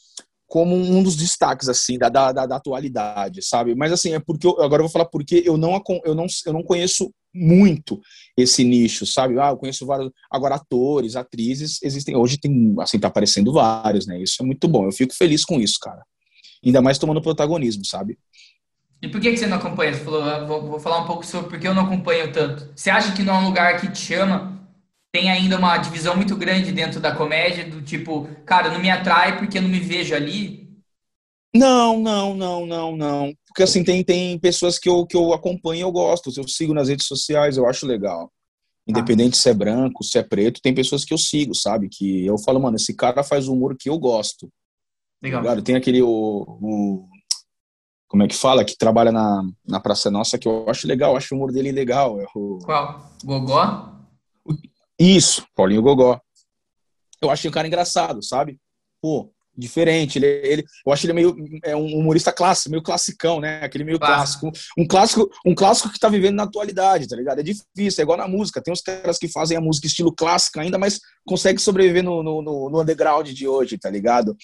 [0.46, 3.74] como um dos destaques assim da, da, da, atualidade, sabe?
[3.74, 6.52] Mas assim é porque eu, agora eu vou falar porque eu não eu não eu
[6.52, 8.00] não conheço muito
[8.36, 9.38] esse nicho, sabe?
[9.38, 14.20] Ah, eu conheço vários agora atores, atrizes existem hoje tem assim tá aparecendo vários, né?
[14.20, 14.84] Isso é muito bom.
[14.84, 16.02] Eu fico feliz com isso, cara.
[16.64, 18.18] Ainda mais tomando protagonismo, sabe?
[19.02, 19.92] E por que, você não acompanha?
[19.92, 22.70] Você falou, ah, vou, vou falar um pouco sobre por que eu não acompanho tanto.
[22.74, 24.56] Você acha que não é um lugar que te chama?
[25.16, 29.38] tem ainda uma divisão muito grande dentro da comédia, do tipo, cara, não me atrai
[29.38, 30.65] porque eu não me vejo ali?
[31.56, 33.34] Não, não, não, não, não.
[33.46, 36.74] Porque assim, tem, tem pessoas que eu, que eu acompanho e eu gosto, eu sigo
[36.74, 38.30] nas redes sociais, eu acho legal.
[38.86, 39.36] Independente ah.
[39.36, 41.88] se é branco, se é preto, tem pessoas que eu sigo, sabe?
[41.88, 44.48] Que eu falo, mano, esse cara faz humor que eu gosto.
[45.22, 45.42] Legal.
[45.42, 47.08] Tá tem aquele, o, o,
[48.06, 51.16] como é que fala, que trabalha na, na Praça Nossa, que eu acho legal, eu
[51.16, 52.20] acho o humor dele legal.
[52.20, 52.58] É o...
[52.64, 53.10] Qual?
[53.24, 53.92] Gogó?
[54.98, 56.20] Isso, Paulinho Gogó.
[57.20, 58.58] Eu achei o cara engraçado, sabe?
[59.00, 60.18] Pô, diferente.
[60.18, 63.60] Ele, ele, eu acho ele meio é um humorista clássico, meio classicão, né?
[63.62, 64.50] Aquele meio clássico.
[64.76, 67.40] Um clássico, um clássico que tá vivendo na atualidade, tá ligado?
[67.40, 68.62] É difícil, é igual na música.
[68.62, 72.42] Tem uns caras que fazem a música estilo clássico ainda, mas conseguem sobreviver no, no,
[72.42, 74.36] no underground de hoje, tá ligado?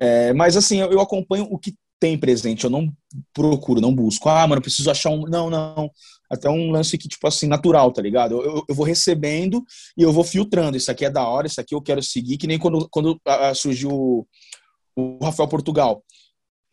[0.00, 2.92] É, mas assim, eu, eu acompanho o que tem presente, eu não
[3.32, 4.28] procuro, não busco.
[4.28, 5.22] Ah, mano, preciso achar um.
[5.22, 5.90] Não, não
[6.30, 8.42] até um lance que, tipo assim, natural, tá ligado?
[8.42, 9.64] Eu, eu vou recebendo
[9.96, 10.76] e eu vou filtrando.
[10.76, 13.54] Isso aqui é da hora, isso aqui eu quero seguir, que nem quando, quando uh,
[13.54, 14.26] surgiu o,
[14.96, 16.02] o Rafael Portugal.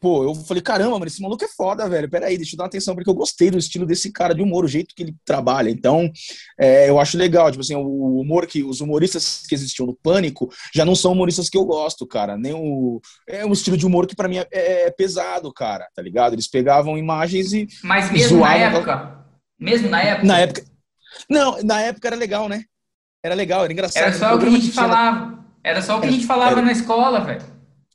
[0.03, 2.09] Pô, eu falei, caramba, mano, esse maluco é foda, velho.
[2.09, 4.67] Peraí, deixa eu dar atenção, porque eu gostei do estilo desse cara de humor, o
[4.67, 5.69] jeito que ele trabalha.
[5.69, 6.11] Então,
[6.59, 10.51] é, eu acho legal, tipo assim, o humor que os humoristas que existiam no Pânico
[10.75, 12.37] já não são humoristas que eu gosto, cara.
[12.37, 12.99] Nem o.
[13.25, 16.33] É um estilo de humor que para mim é, é, pesado, cara, tá ligado?
[16.33, 17.65] Eles pegavam imagens e.
[17.81, 19.25] Mas mesmo na época,
[19.57, 20.27] mesmo na época?
[20.27, 20.65] Na época.
[21.29, 22.65] Não, na época era legal, né?
[23.23, 24.03] Era legal, era engraçado.
[24.03, 25.45] Era só o que a gente falava.
[25.63, 26.61] Era só o que a gente falava era...
[26.61, 27.41] na escola, velho.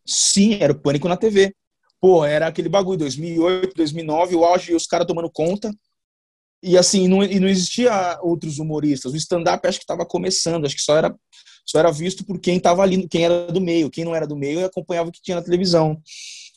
[0.06, 1.52] Sim, era o pânico na TV.
[2.00, 5.72] Pô, era aquele bagulho, 2008, 2009, o auge e os caras tomando conta.
[6.62, 9.12] E assim, não, e não existia outros humoristas.
[9.12, 11.14] O stand-up acho que estava começando, acho que só era,
[11.66, 13.90] só era visto por quem estava ali, quem era do meio.
[13.90, 16.00] Quem não era do meio acompanhava o que tinha na televisão.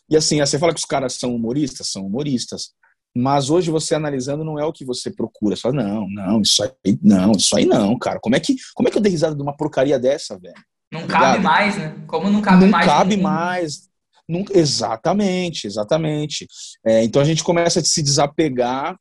[0.10, 1.90] E assim, você fala que os caras são humoristas?
[1.90, 2.72] São humoristas.
[3.16, 5.56] Mas hoje você analisando não é o que você procura.
[5.56, 8.20] Você fala, não, não, isso aí não, isso aí não, cara.
[8.20, 10.56] Como é que, como é que eu dei risada de uma porcaria dessa, velho?
[10.92, 11.96] Não tá cabe mais, né?
[12.08, 12.86] Como não cabe não mais?
[12.86, 13.91] Não cabe mais.
[14.32, 16.48] Não, exatamente, exatamente.
[16.86, 18.98] É, então a gente começa a se desapegar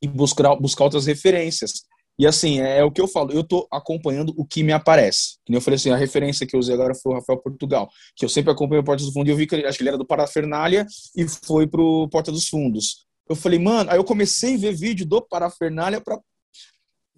[0.00, 1.82] e buscar, buscar outras referências.
[2.16, 5.38] E assim, é, é o que eu falo, eu tô acompanhando o que me aparece.
[5.44, 7.90] Que nem eu falei assim, a referência que eu usei agora foi o Rafael Portugal,
[8.14, 9.82] que eu sempre acompanho o Porta dos Fundos, e eu vi que ele, acho que
[9.82, 10.86] ele era do Parafernália
[11.16, 13.06] e foi pro Porta dos Fundos.
[13.28, 16.20] Eu falei, mano, aí eu comecei a ver vídeo do Parafernália pra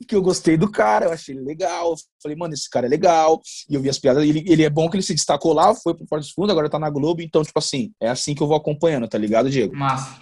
[0.07, 1.93] que eu gostei do cara, eu achei ele legal.
[1.93, 3.41] Eu falei, mano, esse cara é legal.
[3.69, 4.25] E eu vi as piadas.
[4.25, 6.69] Ele, ele é bom que ele se destacou lá, foi pro Porto dos Fundos, agora
[6.69, 7.23] tá na Globo.
[7.23, 9.77] Então, tipo assim, é assim que eu vou acompanhando, tá ligado, Diego?
[9.77, 10.19] Massa.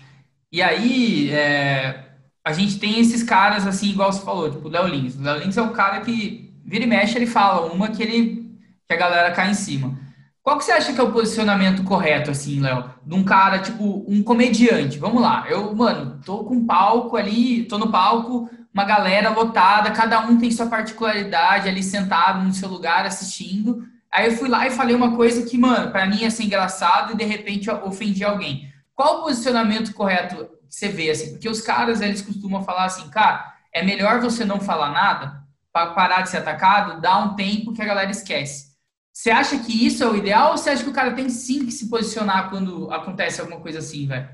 [0.50, 2.04] E aí, é,
[2.44, 5.14] a gente tem esses caras, assim, igual você falou, tipo o Léo Lins.
[5.16, 8.42] O Léo Lins é um cara que vira e mexe, ele fala uma que ele
[8.86, 9.98] que a galera cai em cima.
[10.42, 12.84] Qual que você acha que é o posicionamento correto, assim, Léo?
[13.06, 14.98] De um cara, tipo, um comediante.
[14.98, 15.46] Vamos lá.
[15.48, 20.38] Eu, mano, tô com um palco ali, tô no palco, uma galera lotada, cada um
[20.38, 23.86] tem sua particularidade ali sentado no seu lugar assistindo.
[24.10, 27.12] Aí eu fui lá e falei uma coisa que, mano, para mim ia ser engraçado
[27.12, 28.72] e de repente ofendi alguém.
[28.94, 30.36] Qual o posicionamento correto
[30.68, 31.32] que você vê, assim?
[31.32, 35.42] Porque os caras, eles costumam falar assim, cara, é melhor você não falar nada
[35.72, 38.72] para parar de ser atacado, dá um tempo que a galera esquece.
[39.12, 41.66] Você acha que isso é o ideal ou você acha que o cara tem sim
[41.66, 44.28] que se posicionar quando acontece alguma coisa assim, velho?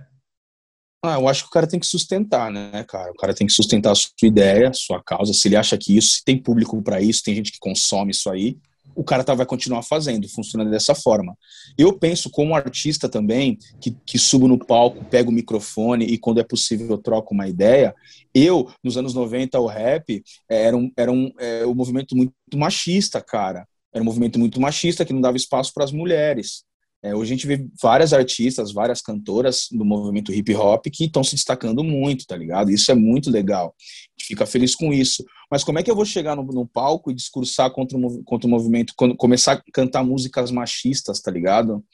[1.03, 3.13] Ah, eu acho que o cara tem que sustentar, né, cara?
[3.13, 5.33] O cara tem que sustentar a sua ideia, a sua causa.
[5.33, 8.29] Se ele acha que isso, se tem público para isso, tem gente que consome isso
[8.29, 8.59] aí,
[8.99, 11.39] o cara tá, vai continuar fazendo, funcionando dessa forma.
[11.79, 16.41] Eu penso como artista também, que, que subo no palco, pego o microfone e quando
[16.41, 17.95] é possível eu troco uma ideia.
[18.35, 20.21] Eu, nos anos 90, o rap
[20.51, 23.69] era um, era um, é, um movimento muito machista, cara.
[23.95, 26.65] Era um movimento muito machista que não dava espaço para as mulheres.
[27.03, 31.23] É, hoje a gente vê várias artistas, várias cantoras do movimento hip hop que estão
[31.23, 32.71] se destacando muito, tá ligado?
[32.71, 33.75] Isso é muito legal.
[33.79, 35.25] A gente fica feliz com isso.
[35.51, 38.49] Mas como é que eu vou chegar no, no palco e discursar contra o, contra
[38.49, 41.85] o movimento, quando, começar a cantar músicas machistas, tá ligado?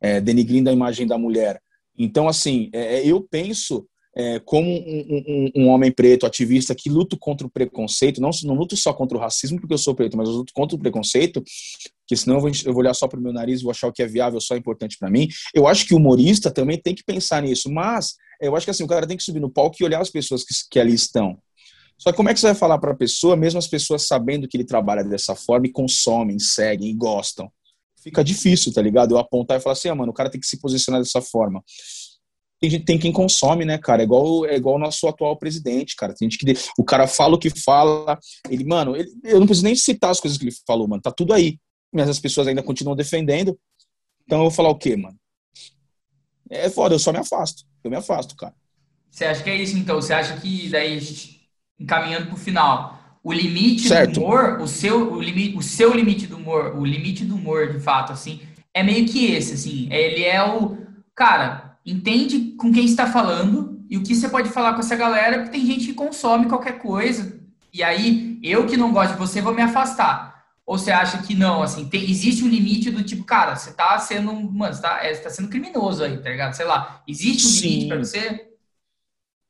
[0.00, 1.60] É, denigrindo a imagem da mulher.
[1.98, 3.86] Então, assim, é, é eu penso
[4.16, 8.54] é, como um, um, um, homem preto, ativista, que luto contra o preconceito, não, não
[8.54, 11.42] luto só contra o racismo porque eu sou preto, mas eu luto contra o preconceito,
[12.14, 13.88] que senão eu vou, eu vou olhar só para o meu nariz e vou achar
[13.88, 15.28] o que é viável só é importante para mim.
[15.54, 18.84] Eu acho que o humorista também tem que pensar nisso, mas eu acho que assim,
[18.84, 21.38] o cara tem que subir no palco e olhar as pessoas que, que ali estão.
[21.98, 24.48] Só que como é que você vai falar para a pessoa, mesmo as pessoas sabendo
[24.48, 27.50] que ele trabalha dessa forma e consomem, seguem e gostam?
[28.02, 29.14] Fica difícil, tá ligado?
[29.14, 31.62] Eu apontar e falar assim, ah, mano, o cara tem que se posicionar dessa forma
[32.64, 34.02] tem, gente, tem quem consome, né, cara?
[34.02, 36.14] É igual, é igual o nosso atual presidente, cara.
[36.14, 36.54] Tem gente que.
[36.78, 38.18] O cara fala o que fala.
[38.48, 41.02] Ele, mano, ele, eu não preciso nem citar as coisas que ele falou, mano.
[41.02, 41.58] Tá tudo aí.
[41.94, 43.56] Mas as pessoas ainda continuam defendendo.
[44.26, 45.16] Então eu vou falar o quê, mano?
[46.50, 47.64] É foda, eu só me afasto.
[47.84, 48.54] Eu me afasto, cara.
[49.10, 49.96] Você acha que é isso, então?
[49.96, 51.00] Você acha que, daí,
[51.78, 54.14] encaminhando pro final, o limite certo.
[54.14, 57.72] do humor, o seu, o, limite, o seu limite do humor, o limite do humor,
[57.72, 58.40] de fato, assim,
[58.72, 59.88] é meio que esse, assim.
[59.92, 60.76] Ele é o.
[61.14, 65.38] Cara, entende com quem está falando e o que você pode falar com essa galera,
[65.38, 67.40] porque tem gente que consome qualquer coisa.
[67.72, 70.33] E aí, eu que não gosto de você, vou me afastar.
[70.66, 73.98] Ou você acha que não, assim, tem, existe um limite do tipo, cara, você tá
[73.98, 76.54] sendo, mano, você tá, é, você tá sendo criminoso aí, tá ligado?
[76.54, 77.68] Sei lá, existe um Sim.
[77.68, 78.50] limite pra você?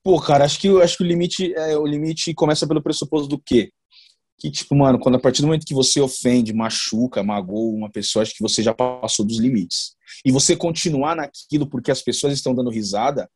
[0.03, 3.39] Pô, cara, acho que, acho que o limite, é, o limite começa pelo pressuposto do
[3.39, 3.71] quê?
[4.39, 8.25] Que, tipo, mano, quando a partir do momento que você ofende, machuca, magoa uma pessoa,
[8.25, 9.95] acho que você já passou dos limites.
[10.25, 13.31] E você continuar naquilo porque as pessoas estão dando risada,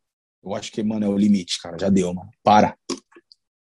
[0.45, 1.79] eu acho que, mano, é o limite, cara.
[1.79, 2.31] Já deu, mano.
[2.43, 2.77] Para.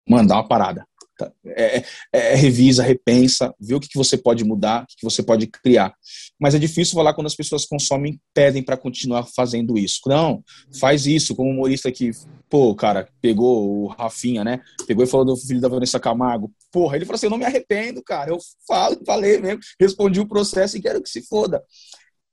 [0.09, 0.85] Mano, dá uma parada.
[1.17, 1.31] Tá?
[1.45, 5.03] É, é, é, revisa, repensa, vê o que, que você pode mudar, o que, que
[5.03, 5.95] você pode criar.
[6.39, 10.01] Mas é difícil falar quando as pessoas consomem, pedem para continuar fazendo isso.
[10.05, 10.43] Não,
[10.79, 12.11] faz isso, como humorista que,
[12.47, 14.61] pô, cara, pegou o Rafinha, né?
[14.85, 16.53] Pegou e falou do filho da Vanessa Camargo.
[16.71, 18.29] Porra, ele falou assim: eu não me arrependo, cara.
[18.29, 18.37] Eu
[18.67, 21.63] falo, falei mesmo, respondi o processo e quero que se foda.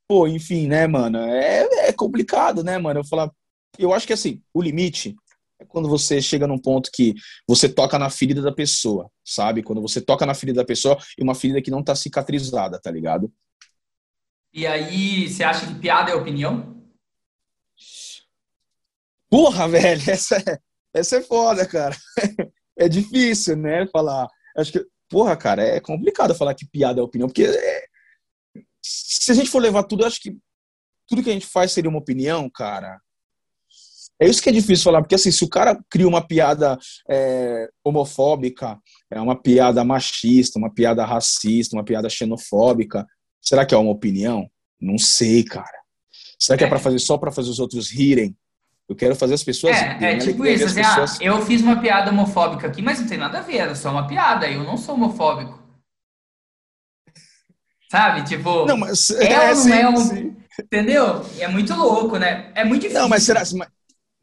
[0.06, 1.18] Pô, enfim, né, mano?
[1.18, 3.00] É, é complicado, né, mano?
[3.00, 3.30] Eu falar.
[3.78, 5.16] Eu acho que assim, o limite
[5.60, 7.14] é quando você chega num ponto que
[7.48, 9.62] você toca na ferida da pessoa, sabe?
[9.62, 12.90] Quando você toca na ferida da pessoa e uma ferida que não tá cicatrizada, tá
[12.90, 13.32] ligado?
[14.52, 16.80] E aí, você acha que piada é opinião?
[19.28, 20.58] Porra, velho, essa é,
[20.94, 21.96] essa é foda, cara.
[22.76, 24.28] É difícil, né, falar.
[24.56, 27.84] Acho que, porra, cara, é complicado falar que piada é opinião, porque é,
[28.82, 30.36] se a gente for levar tudo, acho que
[31.06, 33.00] tudo que a gente faz seria uma opinião, cara.
[34.20, 37.68] É isso que é difícil falar, porque assim, se o cara cria uma piada é,
[37.82, 38.78] homofóbica,
[39.10, 43.06] é uma piada machista, uma piada racista, uma piada xenofóbica,
[43.40, 44.48] será que é uma opinião?
[44.80, 45.78] Não sei, cara.
[46.38, 48.36] Será que é, é para fazer só para fazer os outros rirem?
[48.88, 49.76] Eu quero fazer as pessoas.
[49.76, 50.66] É, é tipo isso.
[50.66, 51.18] Assim, ah, pessoas...
[51.20, 53.90] ah, eu fiz uma piada homofóbica aqui, mas não tem nada a ver, é só
[53.90, 54.48] uma piada.
[54.48, 55.62] Eu não sou homofóbico.
[57.90, 58.24] Sabe?
[58.24, 60.36] Tipo, não, mas, é, é sim, é um.
[60.60, 61.24] Entendeu?
[61.38, 62.50] É muito louco, né?
[62.54, 63.02] É muito difícil.
[63.02, 63.42] Não, mas será,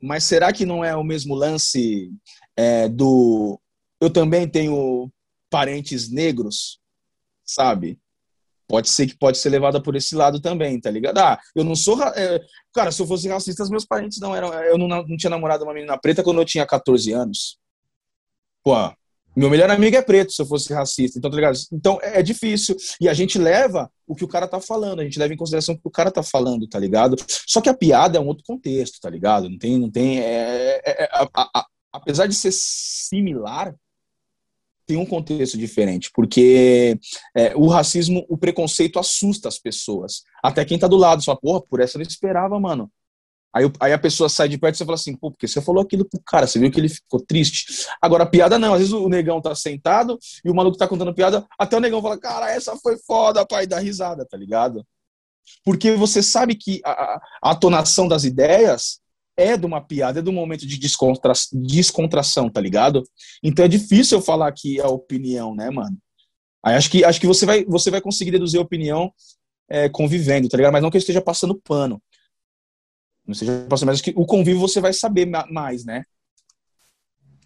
[0.01, 2.11] mas será que não é o mesmo lance
[2.55, 3.59] é, do.
[3.99, 5.11] Eu também tenho
[5.49, 6.79] parentes negros,
[7.45, 7.99] sabe?
[8.67, 11.17] Pode ser que pode ser levada por esse lado também, tá ligado?
[11.17, 12.01] Ah, eu não sou.
[12.01, 12.39] É,
[12.73, 14.53] cara, se eu fosse racista, meus parentes não eram.
[14.53, 17.59] Eu não, não tinha namorado uma menina preta quando eu tinha 14 anos.
[18.63, 18.73] Pô,
[19.35, 21.17] meu melhor amigo é preto, se eu fosse racista.
[21.17, 21.57] Então, tá ligado?
[21.71, 22.75] Então, é, é difícil.
[22.99, 25.75] E a gente leva o que o cara tá falando, a gente leva em consideração
[25.75, 27.15] o que o cara tá falando, tá ligado?
[27.47, 29.49] Só que a piada é um outro contexto, tá ligado?
[29.49, 29.77] Não tem.
[29.77, 33.75] Não tem é, é, é a, a, apesar de ser similar,
[34.85, 36.99] tem um contexto diferente, porque
[37.35, 40.23] é, o racismo, o preconceito assusta as pessoas.
[40.43, 42.91] Até quem tá do lado, só, porra, por essa eu não esperava, mano.
[43.53, 45.83] Aí, aí a pessoa sai de perto e você fala assim, pô, porque você falou
[45.83, 47.85] aquilo pro cara, você viu que ele ficou triste.
[48.01, 51.13] Agora, a piada não, às vezes o negão tá sentado e o maluco tá contando
[51.13, 54.85] piada, até o negão fala, cara, essa foi foda, pai, dá risada, tá ligado?
[55.65, 59.01] Porque você sabe que a, a tonação das ideias
[59.35, 63.03] é de uma piada, é um momento de descontra, descontração, tá ligado?
[63.43, 65.97] Então é difícil eu falar que é opinião, né, mano?
[66.63, 69.11] Aí acho que, acho que você, vai, você vai conseguir deduzir a opinião
[69.69, 70.73] é, convivendo, tá ligado?
[70.73, 72.01] Mas não que eu esteja passando pano.
[73.27, 76.03] Não seja mas que o convívio você vai saber mais, né?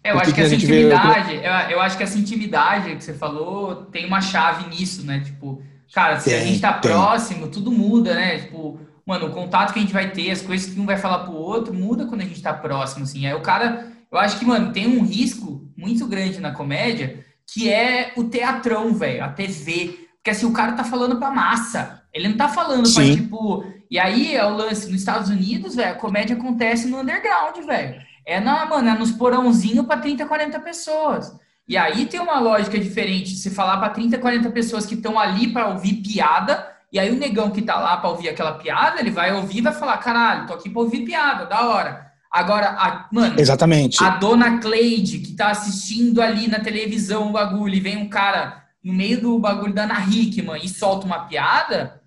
[0.02, 1.46] É, eu acho que, que essa intimidade, vê...
[1.46, 5.20] eu, eu acho que essa intimidade que você falou tem uma chave nisso, né?
[5.20, 5.62] Tipo,
[5.92, 6.90] cara, se tem, a gente tá tem.
[6.90, 8.38] próximo, tudo muda, né?
[8.38, 11.20] Tipo, mano, o contato que a gente vai ter, as coisas que um vai falar
[11.20, 13.26] pro outro, muda quando a gente tá próximo, assim.
[13.26, 17.70] Aí o cara, eu acho que, mano, tem um risco muito grande na comédia, que
[17.70, 20.06] é o teatrão, velho, a TV.
[20.16, 22.02] Porque assim, o cara tá falando pra massa.
[22.12, 22.94] Ele não tá falando Sim.
[22.94, 23.64] pra, tipo.
[23.90, 28.00] E aí é o lance, nos Estados Unidos, velho, a comédia acontece no underground, velho.
[28.24, 31.32] É na, mano, é nos porãozinhos pra 30, 40 pessoas.
[31.68, 33.36] E aí tem uma lógica diferente.
[33.36, 37.18] Se falar para 30, 40 pessoas que estão ali para ouvir piada, e aí o
[37.18, 40.46] negão que tá lá para ouvir aquela piada, ele vai ouvir e vai falar: caralho,
[40.46, 42.06] tô aqui pra ouvir piada, da hora.
[42.30, 44.02] Agora, a, mano, Exatamente.
[44.02, 48.64] a dona Cleide, que tá assistindo ali na televisão o bagulho, e vem um cara
[48.82, 52.00] no meio do bagulho da Ana Hickman e solta uma piada,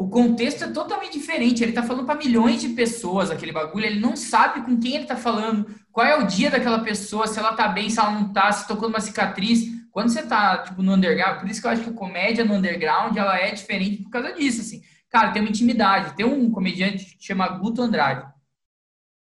[0.00, 1.62] o contexto é totalmente diferente.
[1.62, 5.04] Ele tá falando para milhões de pessoas aquele bagulho, ele não sabe com quem ele
[5.04, 8.32] tá falando, qual é o dia daquela pessoa, se ela tá bem, se ela não
[8.32, 9.62] tá, se tocou numa cicatriz.
[9.90, 12.54] Quando você tá, tipo, no underground, por isso que eu acho que a comédia no
[12.54, 14.80] underground, ela é diferente por causa disso, assim.
[15.10, 16.16] Cara, tem uma intimidade.
[16.16, 18.26] Tem um comediante que chama Guto Andrade.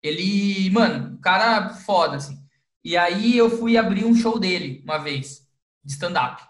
[0.03, 2.37] Ele, mano, cara foda, assim.
[2.83, 5.47] E aí eu fui abrir um show dele uma vez,
[5.85, 6.43] de stand-up.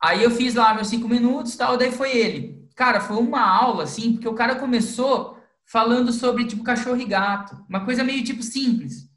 [0.00, 2.55] Aí eu fiz lá meus cinco minutos tal, daí foi ele.
[2.76, 7.56] Cara, foi uma aula, assim, porque o cara começou falando sobre, tipo, cachorro e gato.
[7.68, 9.08] Uma coisa meio, tipo, simples.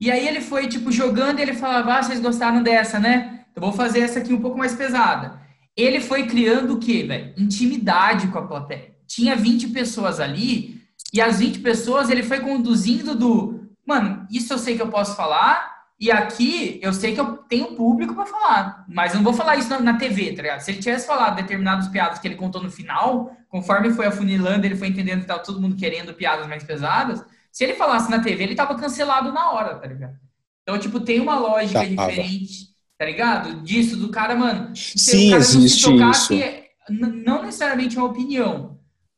[0.00, 3.44] E aí ele foi, tipo, jogando e ele falava, ah, vocês gostaram dessa, né?
[3.54, 5.40] Eu vou fazer essa aqui um pouco mais pesada.
[5.76, 7.32] Ele foi criando o quê, velho?
[7.36, 8.94] Intimidade com a plateia.
[9.06, 10.80] Tinha 20 pessoas ali
[11.12, 15.14] e as 20 pessoas ele foi conduzindo do, mano, isso eu sei que eu posso
[15.14, 19.32] falar, e aqui eu sei que eu tenho público para falar, mas eu não vou
[19.32, 20.60] falar isso na, na, TV, tá ligado?
[20.60, 24.76] Se ele tivesse falado determinadas piadas que ele contou no final, conforme foi afunilando, ele
[24.76, 27.24] foi entendendo que tava todo mundo querendo piadas mais pesadas.
[27.52, 30.16] Se ele falasse na TV, ele tava cancelado na hora, tá ligado?
[30.62, 32.68] Então, tipo, tem uma lógica tá, diferente,
[32.98, 33.62] tá ligado?
[33.62, 34.74] Disso, do cara, mano.
[34.74, 36.28] Sim, cara existe não isso.
[36.28, 38.74] Que é, não necessariamente uma opinião,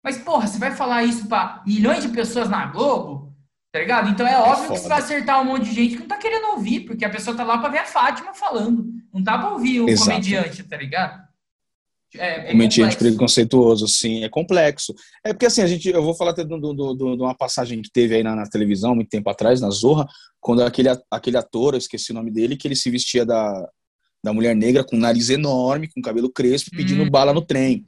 [0.07, 3.26] mas, porra, você vai falar isso para milhões de pessoas na Globo,
[3.77, 4.09] tá ligado?
[4.09, 6.16] Então é, é óbvio que você vai acertar um monte de gente que não tá
[6.16, 8.87] querendo ouvir, porque a pessoa tá lá para ver a Fátima falando.
[9.12, 10.11] Não tá pra ouvir o Exato.
[10.11, 11.27] comediante, tá ligado?
[12.16, 14.95] É, é comediante preconceituoso, sim, é complexo.
[15.22, 18.22] É porque assim, a gente, eu vou falar até de, uma passagem que teve aí
[18.22, 20.09] na, na, televisão, muito tempo atrás, na Zorra,
[20.41, 23.68] quando aquele, aquele ator, eu esqueci o nome dele, que ele se vestia da,
[24.24, 27.11] da mulher negra com um nariz enorme, com cabelo crespo, pedindo hum.
[27.11, 27.85] bala no trem.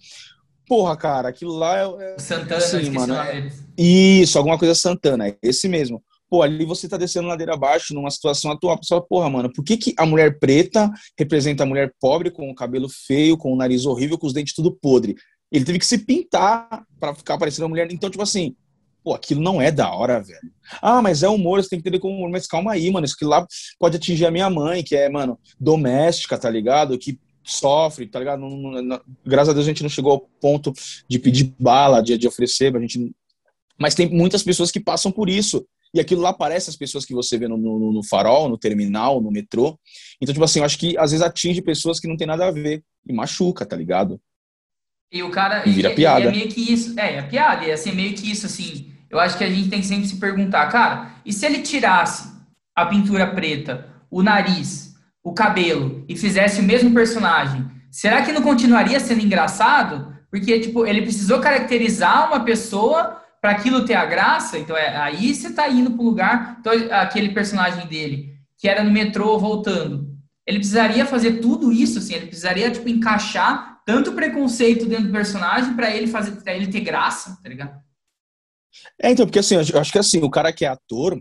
[0.67, 2.15] Porra, cara, aquilo lá é.
[2.15, 3.15] é Santana, assim, mano.
[3.15, 3.49] É,
[3.79, 6.03] isso, alguma coisa Santana, é esse mesmo.
[6.29, 8.75] Pô, ali você tá descendo ladeira abaixo numa situação atual.
[8.75, 12.51] A pessoa, porra, mano, por que, que a mulher preta representa a mulher pobre com
[12.51, 15.15] o cabelo feio, com o nariz horrível, com os dentes tudo podre?
[15.51, 17.91] Ele teve que se pintar para ficar parecendo uma mulher.
[17.91, 18.55] Então, tipo assim,
[19.03, 20.53] pô, aquilo não é da hora, velho.
[20.83, 22.31] Ah, mas é humor, você tem que entender como humor.
[22.31, 23.47] Mas calma aí, mano, isso que lá
[23.79, 26.99] pode atingir a minha mãe, que é, mano, doméstica, tá ligado?
[26.99, 28.41] Que sofre, tá ligado?
[28.41, 30.73] Não, não, não, graças a Deus a gente não chegou ao ponto
[31.09, 33.13] de pedir bala, de, de oferecer, a gente.
[33.81, 35.65] Mas tem muitas pessoas que passam por isso.
[35.95, 39.21] E aquilo lá aparece as pessoas que você vê no, no, no, farol, no terminal,
[39.21, 39.79] no metrô.
[40.21, 42.51] Então, tipo assim, eu acho que às vezes atinge pessoas que não tem nada a
[42.51, 42.83] ver.
[43.07, 44.21] E machuca, tá ligado?
[45.11, 45.67] E o cara.
[45.67, 46.21] E vira e, piada.
[46.21, 46.99] E é meio que isso.
[46.99, 47.65] É, é piada.
[47.65, 48.93] E é assim, meio que isso, assim.
[49.11, 52.31] Eu acho que a gente tem que sempre se perguntar, cara, e se ele tirasse
[52.77, 58.43] a pintura preta, o nariz, o cabelo e fizesse o mesmo personagem, será que não
[58.43, 60.15] continuaria sendo engraçado?
[60.31, 64.59] Porque, tipo, ele precisou caracterizar uma pessoa para aquilo ter a graça.
[64.59, 66.57] Então, é, aí você tá indo para um lugar.
[66.61, 70.09] Então, aquele personagem dele, que era no metrô voltando,
[70.47, 75.75] ele precisaria fazer tudo isso, assim, ele precisaria, tipo, encaixar tanto preconceito dentro do personagem
[75.75, 77.81] para ele fazer, pra ele ter graça, tá ligado?
[79.01, 81.19] É, então, porque assim, eu acho que assim, o cara que é ator,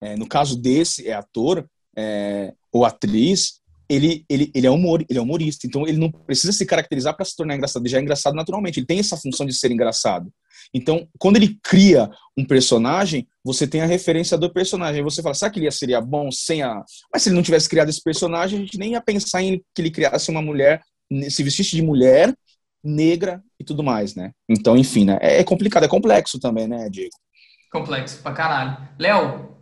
[0.00, 5.18] é, no caso desse, é ator, é, ou atriz, ele, ele, ele, é humor, ele
[5.18, 8.02] é humorista, então ele não precisa se caracterizar para se tornar engraçado, ele já é
[8.02, 10.32] engraçado naturalmente, ele tem essa função de ser engraçado.
[10.74, 14.96] Então, quando ele cria um personagem, você tem a referência do personagem.
[14.96, 16.82] Aí você fala, será que ele seria bom sem a.
[17.12, 19.80] Mas se ele não tivesse criado esse personagem, a gente nem ia pensar em que
[19.80, 20.82] ele criasse uma mulher,
[21.30, 22.34] se vestisse de mulher,
[22.82, 24.32] negra e tudo mais, né?
[24.48, 25.18] Então, enfim, né?
[25.20, 27.14] É complicado, é complexo também, né, Diego?
[27.70, 28.88] Complexo pra caralho.
[28.98, 29.54] Léo,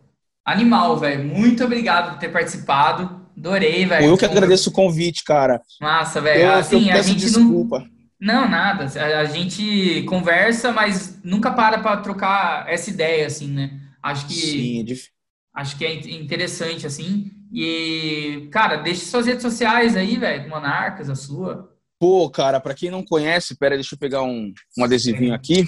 [0.45, 1.25] Animal, velho.
[1.25, 3.23] Muito obrigado por ter participado.
[3.37, 4.07] Adorei, velho.
[4.07, 5.61] Eu que agradeço o convite, cara.
[5.81, 6.53] Massa, velho.
[6.53, 7.79] Assim, eu a gente desculpa.
[7.79, 8.02] Não...
[8.23, 8.85] não, nada.
[8.85, 13.81] A gente conversa, mas nunca para para trocar essa ideia, assim, né?
[14.01, 14.35] Acho que.
[14.35, 15.11] Sim, é difícil.
[15.53, 17.33] Acho que é interessante, assim.
[17.53, 20.49] E, cara, deixe suas redes sociais aí, velho.
[20.49, 21.77] Monarcas, a sua.
[21.99, 25.67] Pô, cara, para quem não conhece, pera, deixa eu pegar um, um adesivinho aqui.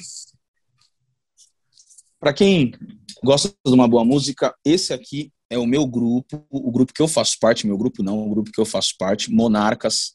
[2.21, 2.73] Para quem
[3.23, 7.09] gosta de uma boa música, esse aqui é o meu grupo, o grupo que eu
[7.09, 10.15] faço parte, meu grupo não, o grupo que eu faço parte, Monarcas.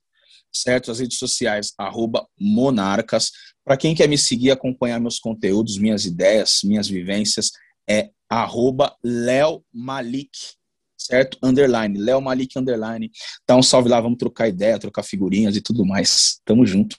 [0.51, 0.91] Certo?
[0.91, 3.31] As redes sociais, arroba Monarcas.
[3.63, 7.51] Para quem quer me seguir, acompanhar meus conteúdos, minhas ideias, minhas vivências,
[7.87, 10.29] é arroba Léo Malik,
[10.97, 11.37] certo?
[11.43, 13.11] Underline, Léo Malik Underline.
[13.47, 16.39] Dá um salve lá, vamos trocar ideia, trocar figurinhas e tudo mais.
[16.45, 16.97] Tamo junto.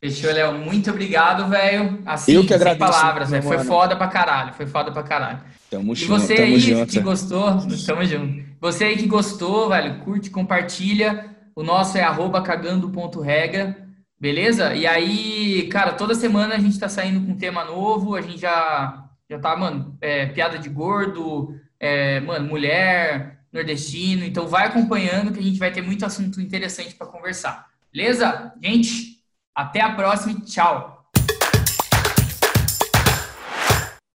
[0.00, 0.56] Fechou, Léo.
[0.56, 2.02] Muito obrigado, velho.
[2.06, 2.78] Assim, Eu que agradeço.
[2.90, 3.42] Palavras, né?
[3.42, 4.54] Foi foda pra caralho.
[4.54, 5.42] Foi foda pra caralho.
[5.68, 6.20] Tamo e junto.
[6.20, 6.92] você tamo aí junto.
[6.92, 8.44] que gostou, tamo junto.
[8.60, 11.36] Você aí que gostou, velho, curte, compartilha.
[11.58, 12.04] O nosso é
[12.44, 13.84] cagando.regra,
[14.16, 14.76] beleza?
[14.76, 18.14] E aí, cara, toda semana a gente tá saindo com um tema novo.
[18.14, 24.24] A gente já, já tá, mano, é, piada de gordo, é, mano, mulher, nordestino.
[24.24, 27.66] Então vai acompanhando que a gente vai ter muito assunto interessante para conversar.
[27.92, 28.54] Beleza?
[28.62, 29.20] Gente,
[29.52, 31.10] até a próxima e tchau.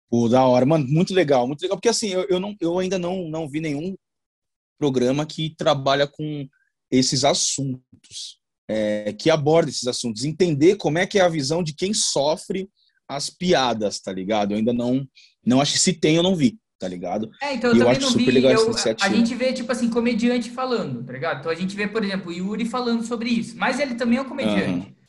[0.09, 2.99] Pô, da hora, mano, muito legal, muito legal, porque assim, eu, eu, não, eu ainda
[2.99, 3.95] não, não vi nenhum
[4.77, 6.45] programa que trabalha com
[6.91, 11.73] esses assuntos, é, que aborda esses assuntos, entender como é que é a visão de
[11.73, 12.69] quem sofre
[13.07, 14.51] as piadas, tá ligado?
[14.51, 15.07] Eu ainda não,
[15.45, 17.29] não acho que se tem, eu não vi, tá ligado?
[17.41, 21.03] É, então eu, eu também não vi, eu, a gente vê, tipo assim, comediante falando,
[21.03, 21.39] tá ligado?
[21.39, 24.21] Então a gente vê, por exemplo, o Yuri falando sobre isso, mas ele também é
[24.21, 24.87] um comediante.
[24.87, 24.99] Uhum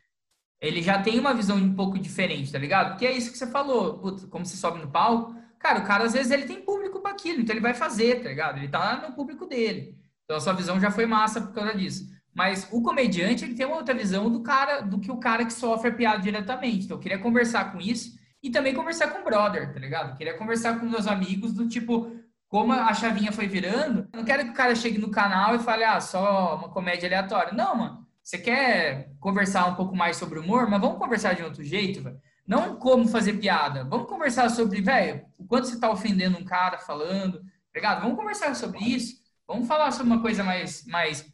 [0.61, 2.91] ele já tem uma visão um pouco diferente, tá ligado?
[2.91, 6.05] Porque é isso que você falou, putz, como você sobe no palco, cara, o cara
[6.05, 8.59] às vezes ele tem público para aquilo, então ele vai fazer, tá ligado?
[8.59, 9.97] Ele tá no público dele.
[10.31, 12.09] Então a sua visão já foi massa por causa disso.
[12.33, 15.53] Mas o comediante, ele tem uma outra visão do cara, do que o cara que
[15.53, 16.85] sofre a piada diretamente.
[16.85, 20.11] Então eu queria conversar com isso e também conversar com o brother, tá ligado?
[20.11, 22.17] Eu queria conversar com meus amigos do tipo,
[22.47, 24.07] como a chavinha foi virando.
[24.13, 27.09] Eu não quero que o cara chegue no canal e fale, ah, só uma comédia
[27.09, 27.53] aleatória.
[27.53, 31.65] Não, mano você quer conversar um pouco mais sobre humor, mas vamos conversar de outro
[31.65, 32.21] jeito, velho.
[32.47, 33.83] Não como fazer piada.
[33.83, 37.43] Vamos conversar sobre, velho, o quanto você tá ofendendo um cara falando,
[37.75, 39.20] tá Vamos conversar sobre isso.
[39.51, 41.27] Vamos falar sobre uma coisa mais, mais,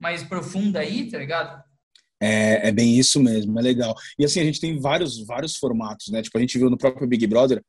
[0.00, 1.64] mais profunda aí, tá ligado?
[2.22, 3.92] É, é bem isso mesmo, é legal.
[4.16, 6.22] E assim, a gente tem vários, vários formatos, né?
[6.22, 7.60] Tipo, a gente viu no próprio Big Brother,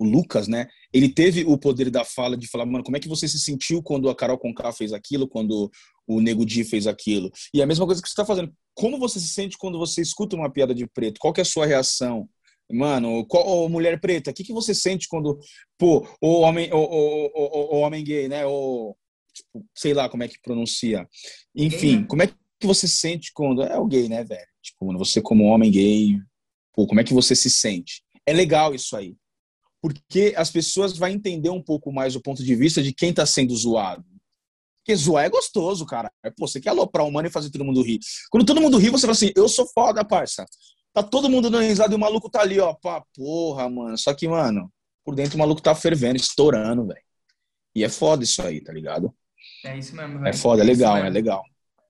[0.00, 0.66] o Lucas, né?
[0.92, 3.80] Ele teve o poder da fala de falar, mano, como é que você se sentiu
[3.84, 5.70] quando a Carol Conká fez aquilo, quando
[6.08, 7.30] o Nego Di fez aquilo?
[7.54, 8.52] E a mesma coisa que você está fazendo.
[8.74, 11.20] Como você se sente quando você escuta uma piada de preto?
[11.20, 12.28] Qual é a sua reação?
[12.68, 15.38] Mano, qual, mulher preta, o que, que você sente quando,
[15.78, 18.44] pô, o homem, o, o, o, o homem gay, né?
[18.44, 18.96] Ou,
[19.34, 21.08] tipo, sei lá como é que pronuncia.
[21.54, 22.06] Enfim, gay, né?
[22.06, 23.62] como é que você sente quando.
[23.62, 24.46] É o gay, né, velho?
[24.62, 26.18] Tipo, você como homem gay,
[26.72, 28.02] pô, como é que você se sente?
[28.24, 29.16] É legal isso aí
[29.84, 33.26] porque as pessoas vão entender um pouco mais o ponto de vista de quem está
[33.26, 34.02] sendo zoado.
[34.78, 36.10] Porque zoar é gostoso, cara.
[36.24, 37.98] É, pô, você quer aloprar um mano e fazer todo mundo rir.
[38.30, 40.46] Quando todo mundo ri, você fala assim, eu sou foda, parça.
[40.90, 42.72] Tá todo mundo dando risada e o maluco tá ali, ó.
[42.72, 43.98] Pá, porra, mano.
[43.98, 44.72] Só que, mano,
[45.04, 47.02] por dentro o maluco tá fervendo, estourando, velho.
[47.74, 49.14] E é foda isso aí, tá ligado?
[49.64, 50.26] É isso mesmo.
[50.26, 51.44] É foda, é legal, é legal.